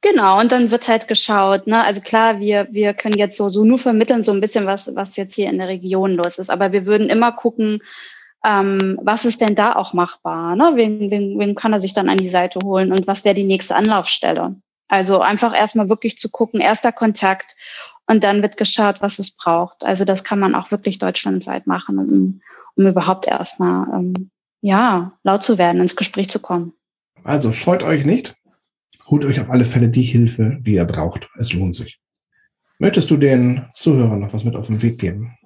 [0.00, 1.84] Genau, und dann wird halt geschaut, ne?
[1.84, 5.16] Also klar, wir, wir können jetzt so, so nur vermitteln, so ein bisschen, was, was
[5.16, 6.50] jetzt hier in der Region los ist.
[6.50, 7.80] Aber wir würden immer gucken,
[8.44, 10.56] ähm, was ist denn da auch machbar?
[10.56, 10.72] Ne?
[10.74, 13.44] Wen, wen, wen kann er sich dann an die Seite holen und was wäre die
[13.44, 14.56] nächste Anlaufstelle?
[14.88, 17.56] Also einfach erstmal wirklich zu gucken, erster Kontakt
[18.12, 19.82] und dann wird geschaut, was es braucht.
[19.82, 22.40] Also das kann man auch wirklich deutschlandweit machen, um,
[22.76, 26.74] um überhaupt erstmal ähm, ja, laut zu werden, ins Gespräch zu kommen.
[27.24, 28.36] Also scheut euch nicht.
[29.06, 31.28] Holt euch auf alle Fälle die Hilfe, die ihr braucht.
[31.38, 31.98] Es lohnt sich.
[32.78, 35.36] Möchtest du den Zuhörern noch was mit auf den Weg geben?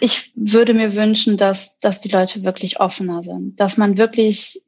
[0.00, 4.62] Ich würde mir wünschen, dass, dass die Leute wirklich offener sind, dass man wirklich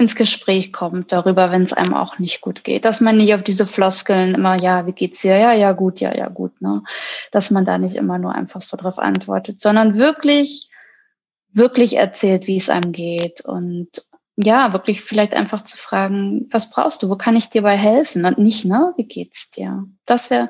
[0.00, 2.84] ins Gespräch kommt darüber, wenn es einem auch nicht gut geht.
[2.86, 5.36] Dass man nicht auf diese Floskeln immer, ja, wie geht's dir?
[5.36, 6.82] Ja, ja, gut, ja, ja, gut, ne?
[7.32, 10.70] Dass man da nicht immer nur einfach so drauf antwortet, sondern wirklich,
[11.52, 17.02] wirklich erzählt, wie es einem geht und ja, wirklich vielleicht einfach zu fragen, was brauchst
[17.02, 17.10] du?
[17.10, 18.24] Wo kann ich dir bei helfen?
[18.24, 18.94] Und nicht, ne?
[18.96, 19.84] Wie geht's dir?
[20.06, 20.48] Das wäre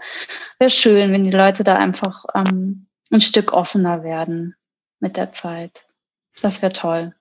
[0.60, 4.54] wär schön, wenn die Leute da einfach ähm, ein Stück offener werden
[5.00, 5.86] mit der Zeit.
[6.40, 7.16] Das wäre toll.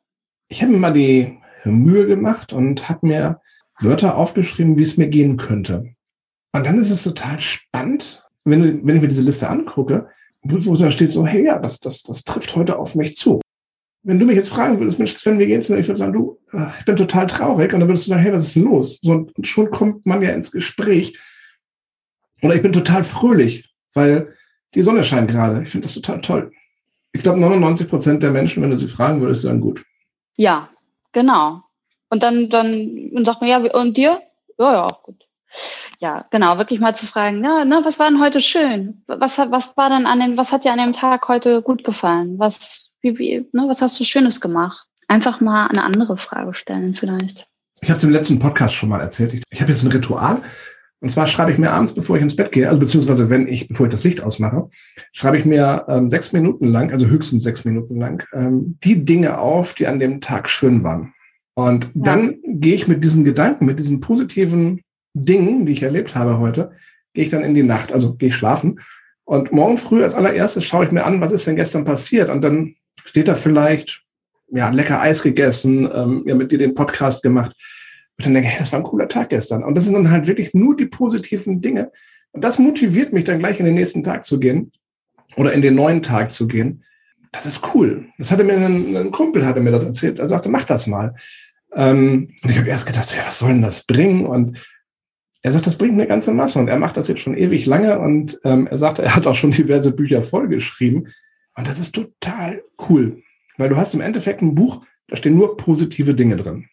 [0.47, 3.41] Ich habe mir mal die Mühe gemacht und habe mir
[3.81, 5.93] Wörter aufgeschrieben, wie es mir gehen könnte.
[6.53, 10.09] Und dann ist es total spannend, wenn, wenn ich mir diese Liste angucke,
[10.41, 13.41] wo, da steht so, hey, ja, das, das, das trifft heute auf mich zu.
[14.03, 15.79] Wenn du mich jetzt fragen würdest, Mensch, Sven, wie geht's denn?
[15.79, 16.39] Ich würde sagen, du,
[16.79, 17.73] ich bin total traurig.
[17.73, 18.97] Und dann würdest du sagen, hey, was ist denn los?
[19.01, 21.19] So, und schon kommt man ja ins Gespräch.
[22.41, 24.33] Oder ich bin total fröhlich, weil
[24.73, 25.63] die Sonne scheint gerade.
[25.63, 26.51] Ich finde das total toll.
[27.11, 29.83] Ich glaube, 99 Prozent der Menschen, wenn du sie fragen würdest, sagen gut.
[30.37, 30.69] Ja,
[31.11, 31.63] genau.
[32.09, 34.21] Und dann, dann und sagt man, ja, und dir?
[34.57, 35.25] Ja, ja, auch gut.
[35.99, 39.03] Ja, genau, wirklich mal zu fragen, ja, ne, was war denn heute schön?
[39.07, 42.37] Was, was war denn an dem, was hat dir an dem Tag heute gut gefallen?
[42.37, 44.87] Was, wie, wie, ne, was hast du Schönes gemacht?
[45.07, 47.47] Einfach mal eine andere Frage stellen, vielleicht.
[47.81, 49.33] Ich habe es im letzten Podcast schon mal erzählt.
[49.33, 50.41] Ich, ich habe jetzt ein Ritual.
[51.01, 53.67] Und zwar schreibe ich mir abends, bevor ich ins Bett gehe, also beziehungsweise wenn ich,
[53.67, 54.67] bevor ich das Licht ausmache,
[55.13, 59.39] schreibe ich mir ähm, sechs Minuten lang, also höchstens sechs Minuten lang, ähm, die Dinge
[59.39, 61.13] auf, die an dem Tag schön waren.
[61.53, 61.91] Und ja.
[62.03, 64.81] dann gehe ich mit diesen Gedanken, mit diesen positiven
[65.13, 66.71] Dingen, die ich erlebt habe heute,
[67.13, 68.79] gehe ich dann in die Nacht, also gehe ich schlafen.
[69.23, 72.29] Und morgen früh als allererstes schaue ich mir an, was ist denn gestern passiert.
[72.29, 72.75] Und dann
[73.05, 74.03] steht da vielleicht,
[74.47, 77.55] ja, lecker Eis gegessen, ähm, ja, mit dir den Podcast gemacht.
[78.19, 79.63] Und dann denke ich, das war ein cooler Tag gestern.
[79.63, 81.89] Und das sind dann halt wirklich nur die positiven Dinge.
[82.33, 84.73] Und das motiviert mich dann gleich in den nächsten Tag zu gehen
[85.37, 86.83] oder in den neuen Tag zu gehen.
[87.31, 88.07] Das ist cool.
[88.17, 90.19] Das hatte mir ein, ein Kumpel hatte mir das erzählt.
[90.19, 91.15] Er sagte, mach das mal.
[91.73, 94.25] Ähm, und ich habe erst gedacht, ja, was soll denn das bringen?
[94.25, 94.59] Und
[95.41, 97.99] er sagt, das bringt eine ganze Masse und er macht das jetzt schon ewig lange
[97.99, 101.07] und ähm, er sagt, er hat auch schon diverse Bücher vollgeschrieben
[101.55, 103.23] und das ist total cool,
[103.57, 106.67] weil du hast im Endeffekt ein Buch, da stehen nur positive Dinge drin.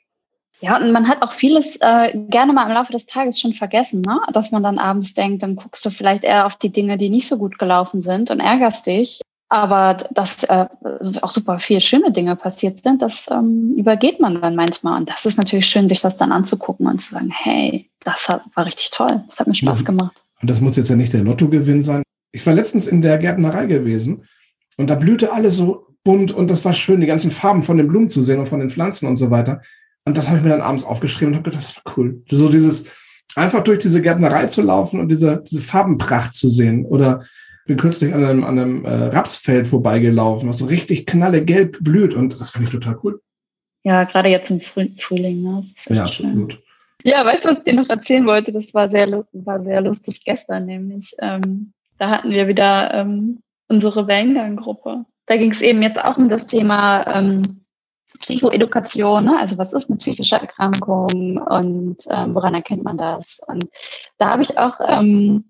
[0.60, 4.00] Ja, und man hat auch vieles äh, gerne mal im Laufe des Tages schon vergessen,
[4.00, 4.18] ne?
[4.32, 7.28] dass man dann abends denkt, dann guckst du vielleicht eher auf die Dinge, die nicht
[7.28, 9.20] so gut gelaufen sind und ärgerst dich.
[9.48, 10.66] Aber dass äh,
[11.20, 14.98] auch super viele schöne Dinge passiert sind, das ähm, übergeht man dann manchmal.
[14.98, 18.42] Und das ist natürlich schön, sich das dann anzugucken und zu sagen, hey, das hat,
[18.54, 20.20] war richtig toll, das hat mir Spaß gemacht.
[20.40, 22.02] Und das muss jetzt ja nicht der Lottogewinn sein.
[22.32, 24.26] Ich war letztens in der Gärtnerei gewesen
[24.76, 27.88] und da blühte alles so bunt und das war schön, die ganzen Farben von den
[27.88, 29.60] Blumen zu sehen und von den Pflanzen und so weiter.
[30.06, 32.22] Und das habe ich mir dann abends aufgeschrieben und habe gedacht, das war cool.
[32.30, 32.90] So dieses,
[33.34, 37.24] einfach durch diese Gärtnerei zu laufen und diese, diese Farbenpracht zu sehen oder
[37.66, 42.40] bin kürzlich an einem, an einem äh, Rapsfeld vorbeigelaufen, was so richtig knallegelb blüht und
[42.40, 43.20] das finde ich total cool.
[43.82, 45.42] Ja, gerade jetzt im Frühling.
[45.42, 45.64] Ne?
[45.88, 46.60] Ja, absolut.
[47.02, 48.52] Ja, weißt du, was ich dir noch erzählen wollte?
[48.52, 51.14] Das war sehr, war sehr lustig gestern nämlich.
[51.20, 55.04] Ähm, da hatten wir wieder ähm, unsere Wellengang-Gruppe.
[55.26, 57.65] Da ging es eben jetzt auch um das Thema ähm,
[58.20, 59.38] Psychoedukation, ne?
[59.38, 63.40] also was ist eine psychische Erkrankung und ähm, woran erkennt man das?
[63.46, 63.68] Und
[64.18, 65.44] da habe ich auch ähm,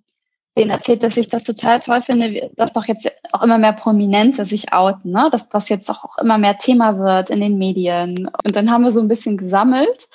[0.56, 4.46] denen erzählt, dass ich das total toll finde, dass doch jetzt auch immer mehr Prominente
[4.46, 5.28] sich outen, ne?
[5.30, 8.30] dass das jetzt doch auch immer mehr Thema wird in den Medien.
[8.44, 10.08] Und dann haben wir so ein bisschen gesammelt,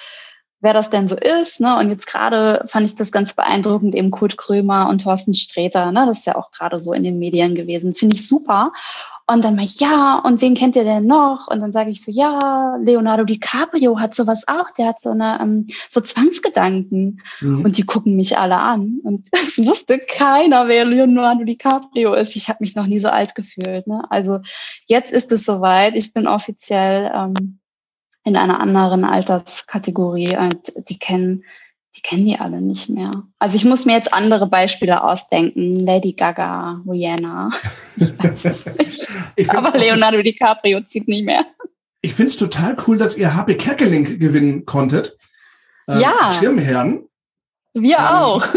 [0.60, 1.60] wer das denn so ist.
[1.60, 1.78] Ne?
[1.78, 5.92] Und jetzt gerade fand ich das ganz beeindruckend, eben Kurt Krömer und Thorsten Sträter.
[5.92, 6.06] Ne?
[6.08, 7.94] Das ist ja auch gerade so in den Medien gewesen.
[7.94, 8.72] Finde ich super.
[9.32, 11.48] Und dann mal, ja, und wen kennt ihr denn noch?
[11.48, 15.40] Und dann sage ich so, ja, Leonardo DiCaprio hat sowas auch, der hat so eine,
[15.42, 17.22] ähm, so Zwangsgedanken.
[17.40, 17.64] Mhm.
[17.64, 19.00] Und die gucken mich alle an.
[19.04, 22.36] Und es wusste keiner, wer Leonardo DiCaprio ist.
[22.36, 23.88] Ich habe mich noch nie so alt gefühlt.
[23.88, 24.04] Ne?
[24.10, 24.40] Also
[24.86, 25.96] jetzt ist es soweit.
[25.96, 27.60] Ich bin offiziell ähm,
[28.26, 30.36] in einer anderen Alterskategorie.
[30.36, 31.46] Und die kennen
[31.96, 33.12] die kennen die alle nicht mehr.
[33.40, 35.86] Also ich muss mir jetzt andere Beispiele ausdenken.
[35.86, 37.52] Lady Gaga, Rihanna.
[39.36, 41.46] Ich Aber Leonardo DiCaprio zieht nicht mehr.
[42.02, 45.18] Ich finde es total cool, dass ihr HP Kerkeling gewinnen konntet.
[45.88, 46.38] Ähm, ja.
[46.40, 47.08] Schirmherren.
[47.74, 48.48] Wir ähm, auch.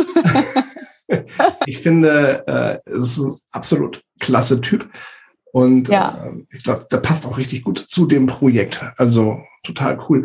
[1.66, 4.88] ich finde, äh, es ist ein absolut klasse Typ.
[5.52, 6.24] Und ja.
[6.24, 8.82] äh, ich glaube, der passt auch richtig gut zu dem Projekt.
[8.96, 10.24] Also total cool.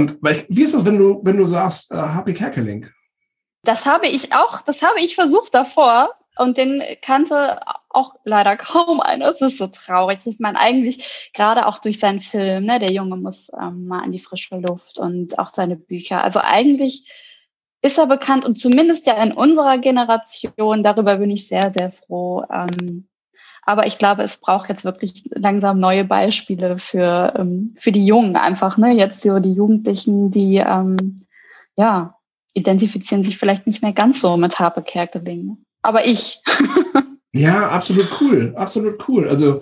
[0.00, 2.86] Und wie ist das, wenn du, wenn du sagst, äh, Happy Kerkeling?
[3.64, 9.00] Das habe ich auch, das habe ich versucht davor und den kannte auch leider kaum
[9.00, 9.32] einer.
[9.32, 10.20] Das ist so traurig.
[10.24, 14.12] Ich meine, eigentlich gerade auch durch seinen Film, ne, der Junge muss ähm, mal in
[14.12, 16.24] die frische Luft und auch seine Bücher.
[16.24, 17.04] Also eigentlich
[17.82, 22.44] ist er bekannt und zumindest ja in unserer Generation, darüber bin ich sehr, sehr froh,
[22.50, 23.09] ähm,
[23.62, 28.36] aber ich glaube, es braucht jetzt wirklich langsam neue Beispiele für, ähm, für die Jungen
[28.36, 28.78] einfach.
[28.78, 28.92] Ne?
[28.92, 31.16] Jetzt so die Jugendlichen, die ähm,
[31.76, 32.14] ja,
[32.54, 35.58] identifizieren sich vielleicht nicht mehr ganz so mit Harpe Kerkeling.
[35.82, 36.42] Aber ich.
[37.32, 38.52] ja, absolut cool.
[38.56, 39.28] Absolut cool.
[39.28, 39.60] Also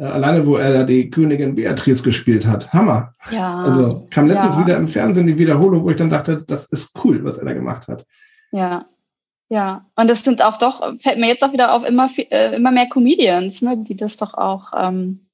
[0.00, 2.72] Äh, alleine, wo er da die Königin Beatrice gespielt hat.
[2.72, 3.12] Hammer.
[3.30, 3.62] Ja.
[3.62, 4.64] Also kam letztens ja.
[4.64, 7.52] wieder im Fernsehen die Wiederholung, wo ich dann dachte, das ist cool, was er da
[7.52, 8.06] gemacht hat.
[8.50, 8.86] Ja.
[9.52, 12.54] Ja, und es sind auch doch, fällt mir jetzt auch wieder auf, immer, viel- äh,
[12.54, 15.26] immer mehr Comedians, ne, die das doch auch ähm,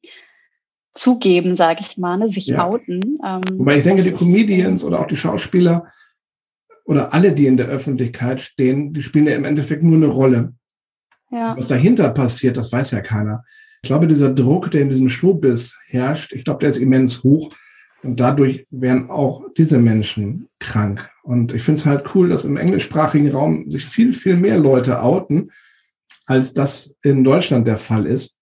[0.95, 2.65] zugeben, sage ich mal, ne, sich Ja.
[2.65, 3.19] outen.
[3.25, 5.87] Ähm, Wobei ich denke, die Comedians oder auch die Schauspieler
[6.87, 10.55] oder alle, die in der Öffentlichkeit stehen, die spielen ja im Endeffekt nur eine Rolle.
[11.31, 13.45] Ja, Was dahinter passiert, das weiß ja keiner.
[13.83, 17.53] Ich glaube, dieser Druck, der in diesem Showbiz herrscht, ich glaube, der ist immens hoch.
[18.03, 21.11] Und dadurch werden auch diese Menschen krank.
[21.27, 25.03] Und ich finde es halt cool, dass im englischsprachigen Raum sich viel, viel mehr Leute
[25.03, 25.51] outen,
[26.27, 28.37] als das in Deutschland der Fall ist.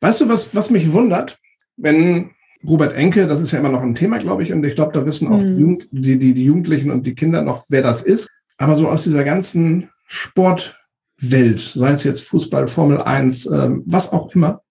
[0.00, 1.38] Weißt du, was, was mich wundert?
[1.76, 2.30] Wenn
[2.66, 5.04] Robert Enke, das ist ja immer noch ein Thema, glaube ich, und ich glaube, da
[5.04, 5.58] wissen auch Mhm.
[5.58, 8.28] Jugend, die, die, die Jugendlichen und die Kinder noch, wer das ist.
[8.58, 14.32] Aber so aus dieser ganzen Sportwelt, sei es jetzt Fußball, Formel 1, ähm, was auch
[14.36, 14.62] immer,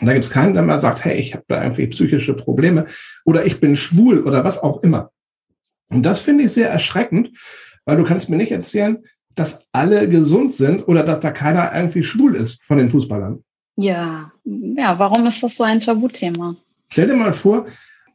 [0.00, 2.86] und da gibt es keinen, der mal sagt, hey, ich habe da irgendwie psychische Probleme
[3.24, 5.10] oder ich bin schwul oder was auch immer.
[5.90, 7.30] Und das finde ich sehr erschreckend,
[7.84, 8.98] weil du kannst mir nicht erzählen,
[9.34, 13.42] dass alle gesund sind oder dass da keiner irgendwie schwul ist von den Fußballern.
[13.76, 16.56] ja, ja, warum ist das so ein Tabuthema?
[16.88, 17.66] Stell dir mal vor,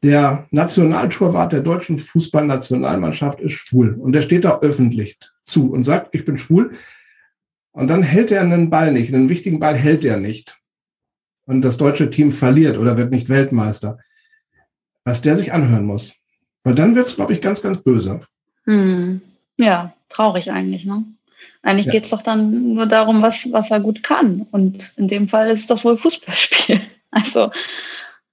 [0.03, 6.13] der Nationaltorwart der deutschen Fußballnationalmannschaft ist schwul und der steht da öffentlich zu und sagt,
[6.13, 6.71] ich bin schwul.
[7.71, 10.59] Und dann hält er einen Ball nicht, einen wichtigen Ball hält er nicht.
[11.45, 13.99] Und das deutsche Team verliert oder wird nicht Weltmeister.
[15.03, 16.15] Was der sich anhören muss.
[16.65, 18.21] Weil dann wird es, glaube ich, ganz, ganz böse.
[18.65, 19.21] Hm.
[19.57, 21.05] Ja, traurig eigentlich, ne?
[21.61, 21.91] Eigentlich Ja.
[21.93, 24.45] geht's doch dann nur darum, was, was er gut kann.
[24.51, 26.81] Und in dem Fall ist das wohl Fußballspiel.
[27.11, 27.49] Also,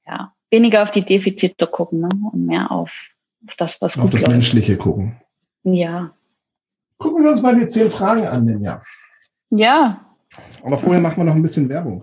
[0.09, 2.09] ja, weniger auf die Defizite gucken, ne?
[2.33, 3.05] Und mehr auf,
[3.47, 4.33] auf das, was Auf gut das läuft.
[4.33, 5.21] Menschliche gucken.
[5.63, 6.11] Ja.
[6.99, 8.83] Gucken wir uns mal die zehn Fragen an, Ninja.
[9.51, 10.01] Ja,
[10.65, 12.03] Aber vorher machen wir noch ein bisschen Werbung.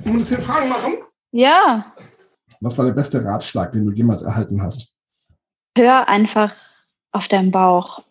[0.03, 0.93] Wollen wir uns zehn Fragen machen?
[1.31, 1.85] ja.
[2.63, 4.87] Was war der beste Ratschlag, den du jemals erhalten hast?
[5.75, 6.53] Hör einfach
[7.11, 8.03] auf deinen Bauch.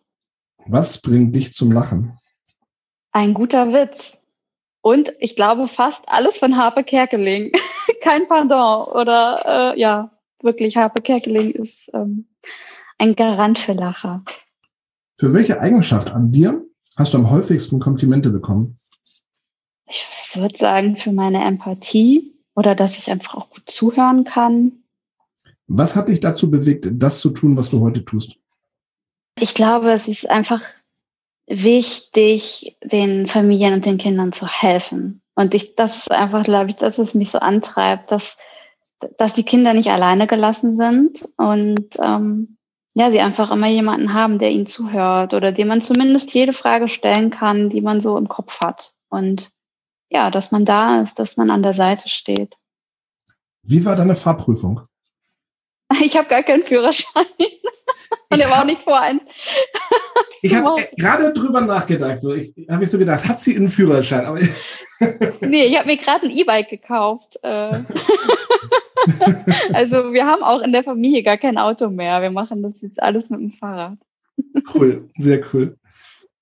[0.66, 2.18] Was bringt dich zum Lachen?
[3.12, 4.18] Ein guter Witz.
[4.82, 7.52] Und ich glaube fast alles von Harpe Kerkeling.
[8.02, 8.92] Kein Pardon.
[8.92, 10.10] Oder äh, ja,
[10.42, 12.26] wirklich, Harpe Kerkeling ist ähm,
[13.00, 14.22] ein Garant für Lacher.
[15.18, 16.64] Für welche Eigenschaft an dir
[16.96, 18.76] hast du am häufigsten Komplimente bekommen?
[19.86, 24.84] Ich würde sagen, für meine Empathie oder dass ich einfach auch gut zuhören kann.
[25.66, 28.36] Was hat dich dazu bewegt, das zu tun, was du heute tust?
[29.38, 30.62] Ich glaube, es ist einfach
[31.46, 35.22] wichtig, den Familien und den Kindern zu helfen.
[35.34, 38.36] Und ich, das ist einfach, glaube ich, das, was mich so antreibt, dass,
[39.16, 42.58] dass die Kinder nicht alleine gelassen sind und ähm,
[42.94, 46.88] ja, sie einfach immer jemanden haben, der ihnen zuhört oder dem man zumindest jede Frage
[46.88, 48.94] stellen kann, die man so im Kopf hat.
[49.08, 49.50] Und
[50.08, 52.56] ja, dass man da ist, dass man an der Seite steht.
[53.62, 54.82] Wie war deine Fahrprüfung?
[56.02, 57.26] Ich habe gar keinen Führerschein.
[58.30, 59.20] Und er war auch nicht vor ein.
[60.42, 62.22] Ich habe gerade drüber nachgedacht.
[62.22, 64.24] So, ich habe mich so gedacht, hat sie einen Führerschein?
[64.24, 64.38] Aber
[65.40, 67.38] Nee, ich habe mir gerade ein E-Bike gekauft.
[69.72, 72.22] also wir haben auch in der Familie gar kein Auto mehr.
[72.22, 73.98] Wir machen das jetzt alles mit dem Fahrrad.
[74.74, 75.76] cool, sehr cool.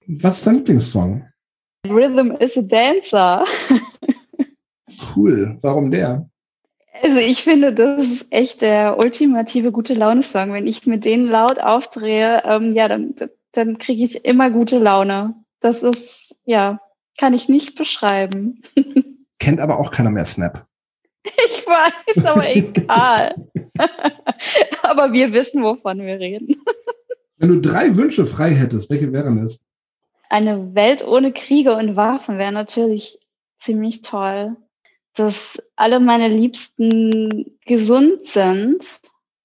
[0.07, 1.27] Was ist dein Lieblingssong?
[1.87, 3.45] Rhythm is a Dancer.
[5.15, 5.59] Cool.
[5.63, 6.29] Warum der?
[7.03, 10.53] Also ich finde, das ist echt der ultimative gute Laune-Song.
[10.53, 13.15] Wenn ich mit denen laut aufdrehe, ähm, ja, dann,
[13.53, 15.35] dann kriege ich immer gute Laune.
[15.61, 16.81] Das ist, ja,
[17.19, 18.63] kann ich nicht beschreiben.
[19.39, 20.68] Kennt aber auch keiner mehr Snap.
[21.47, 23.35] Ich weiß, aber egal.
[24.83, 26.57] aber wir wissen, wovon wir reden.
[27.37, 29.61] Wenn du drei Wünsche frei hättest, welche wären es?
[30.29, 33.19] Eine Welt ohne Kriege und Waffen wäre natürlich
[33.59, 34.57] ziemlich toll.
[35.15, 38.85] Dass alle meine Liebsten gesund sind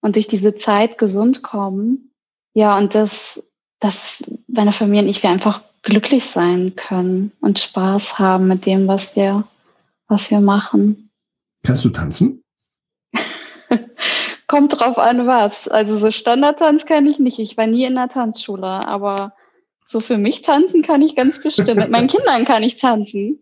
[0.02, 2.12] und durch diese Zeit gesund kommen.
[2.54, 3.42] Ja, und dass,
[3.80, 8.88] dass meine Familie und ich wir einfach glücklich sein können und Spaß haben mit dem,
[8.88, 9.46] was wir,
[10.08, 11.03] was wir machen.
[11.64, 12.44] Kannst du tanzen?
[14.48, 15.68] Kommt drauf an, was.
[15.68, 17.40] Also so Standardtanz kann ich nicht.
[17.40, 19.34] Ich war nie in der Tanzschule, aber
[19.86, 21.76] so für mich tanzen kann ich ganz bestimmt.
[21.76, 23.40] Mit meinen Kindern kann ich tanzen.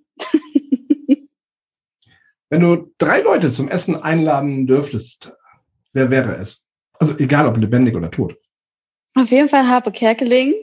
[2.49, 5.33] Wenn du drei Leute zum Essen einladen dürftest,
[5.93, 6.63] wer wäre es?
[6.93, 8.37] Also egal ob lebendig oder tot.
[9.15, 10.53] Auf jeden Fall Harpe Kerkeling.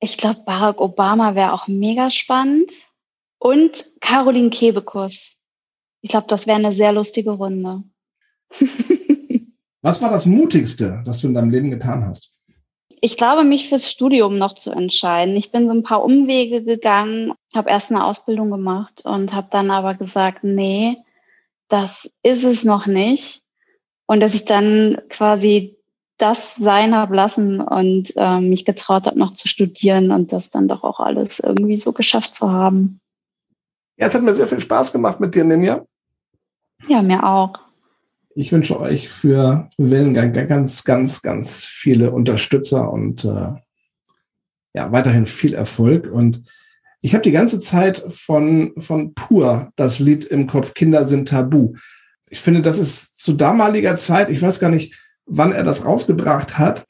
[0.00, 2.72] Ich glaube, Barack Obama wäre auch mega spannend.
[3.38, 5.36] Und Caroline Kebekus.
[6.02, 7.84] Ich glaube, das wäre eine sehr lustige Runde.
[9.82, 12.30] Was war das Mutigste, das du in deinem Leben getan hast?
[13.00, 15.34] Ich glaube, mich fürs Studium noch zu entscheiden.
[15.34, 19.72] Ich bin so ein paar Umwege gegangen, habe erst eine Ausbildung gemacht und habe dann
[19.72, 20.98] aber gesagt, nee,
[21.68, 23.42] das ist es noch nicht.
[24.06, 25.76] Und dass ich dann quasi
[26.18, 30.68] das sein habe lassen und äh, mich getraut habe, noch zu studieren und das dann
[30.68, 33.00] doch auch alles irgendwie so geschafft zu haben.
[33.96, 35.84] Ja, es hat mir sehr viel Spaß gemacht mit dir, Ninja.
[36.88, 37.54] Ja, mir auch.
[38.34, 43.52] Ich wünsche euch für Wellengang ganz, ganz, ganz viele Unterstützer und äh,
[44.74, 46.10] ja, weiterhin viel Erfolg.
[46.10, 46.42] Und
[47.02, 51.74] ich habe die ganze Zeit von, von Pur das Lied im Kopf Kinder sind tabu.
[52.30, 56.58] Ich finde, das ist zu damaliger Zeit, ich weiß gar nicht, wann er das rausgebracht
[56.58, 56.86] hat.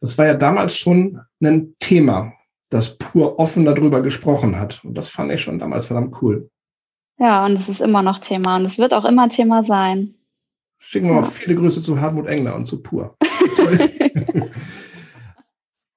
[0.00, 2.32] Das war ja damals schon ein Thema,
[2.68, 4.84] das Pur offen darüber gesprochen hat.
[4.84, 6.50] Und das fand ich schon damals verdammt cool.
[7.18, 10.14] Ja, und es ist immer noch Thema und es wird auch immer Thema sein.
[10.78, 11.20] Schicken wir ja.
[11.20, 13.16] mal viele Grüße zu Hartmut Engler und zu Pur.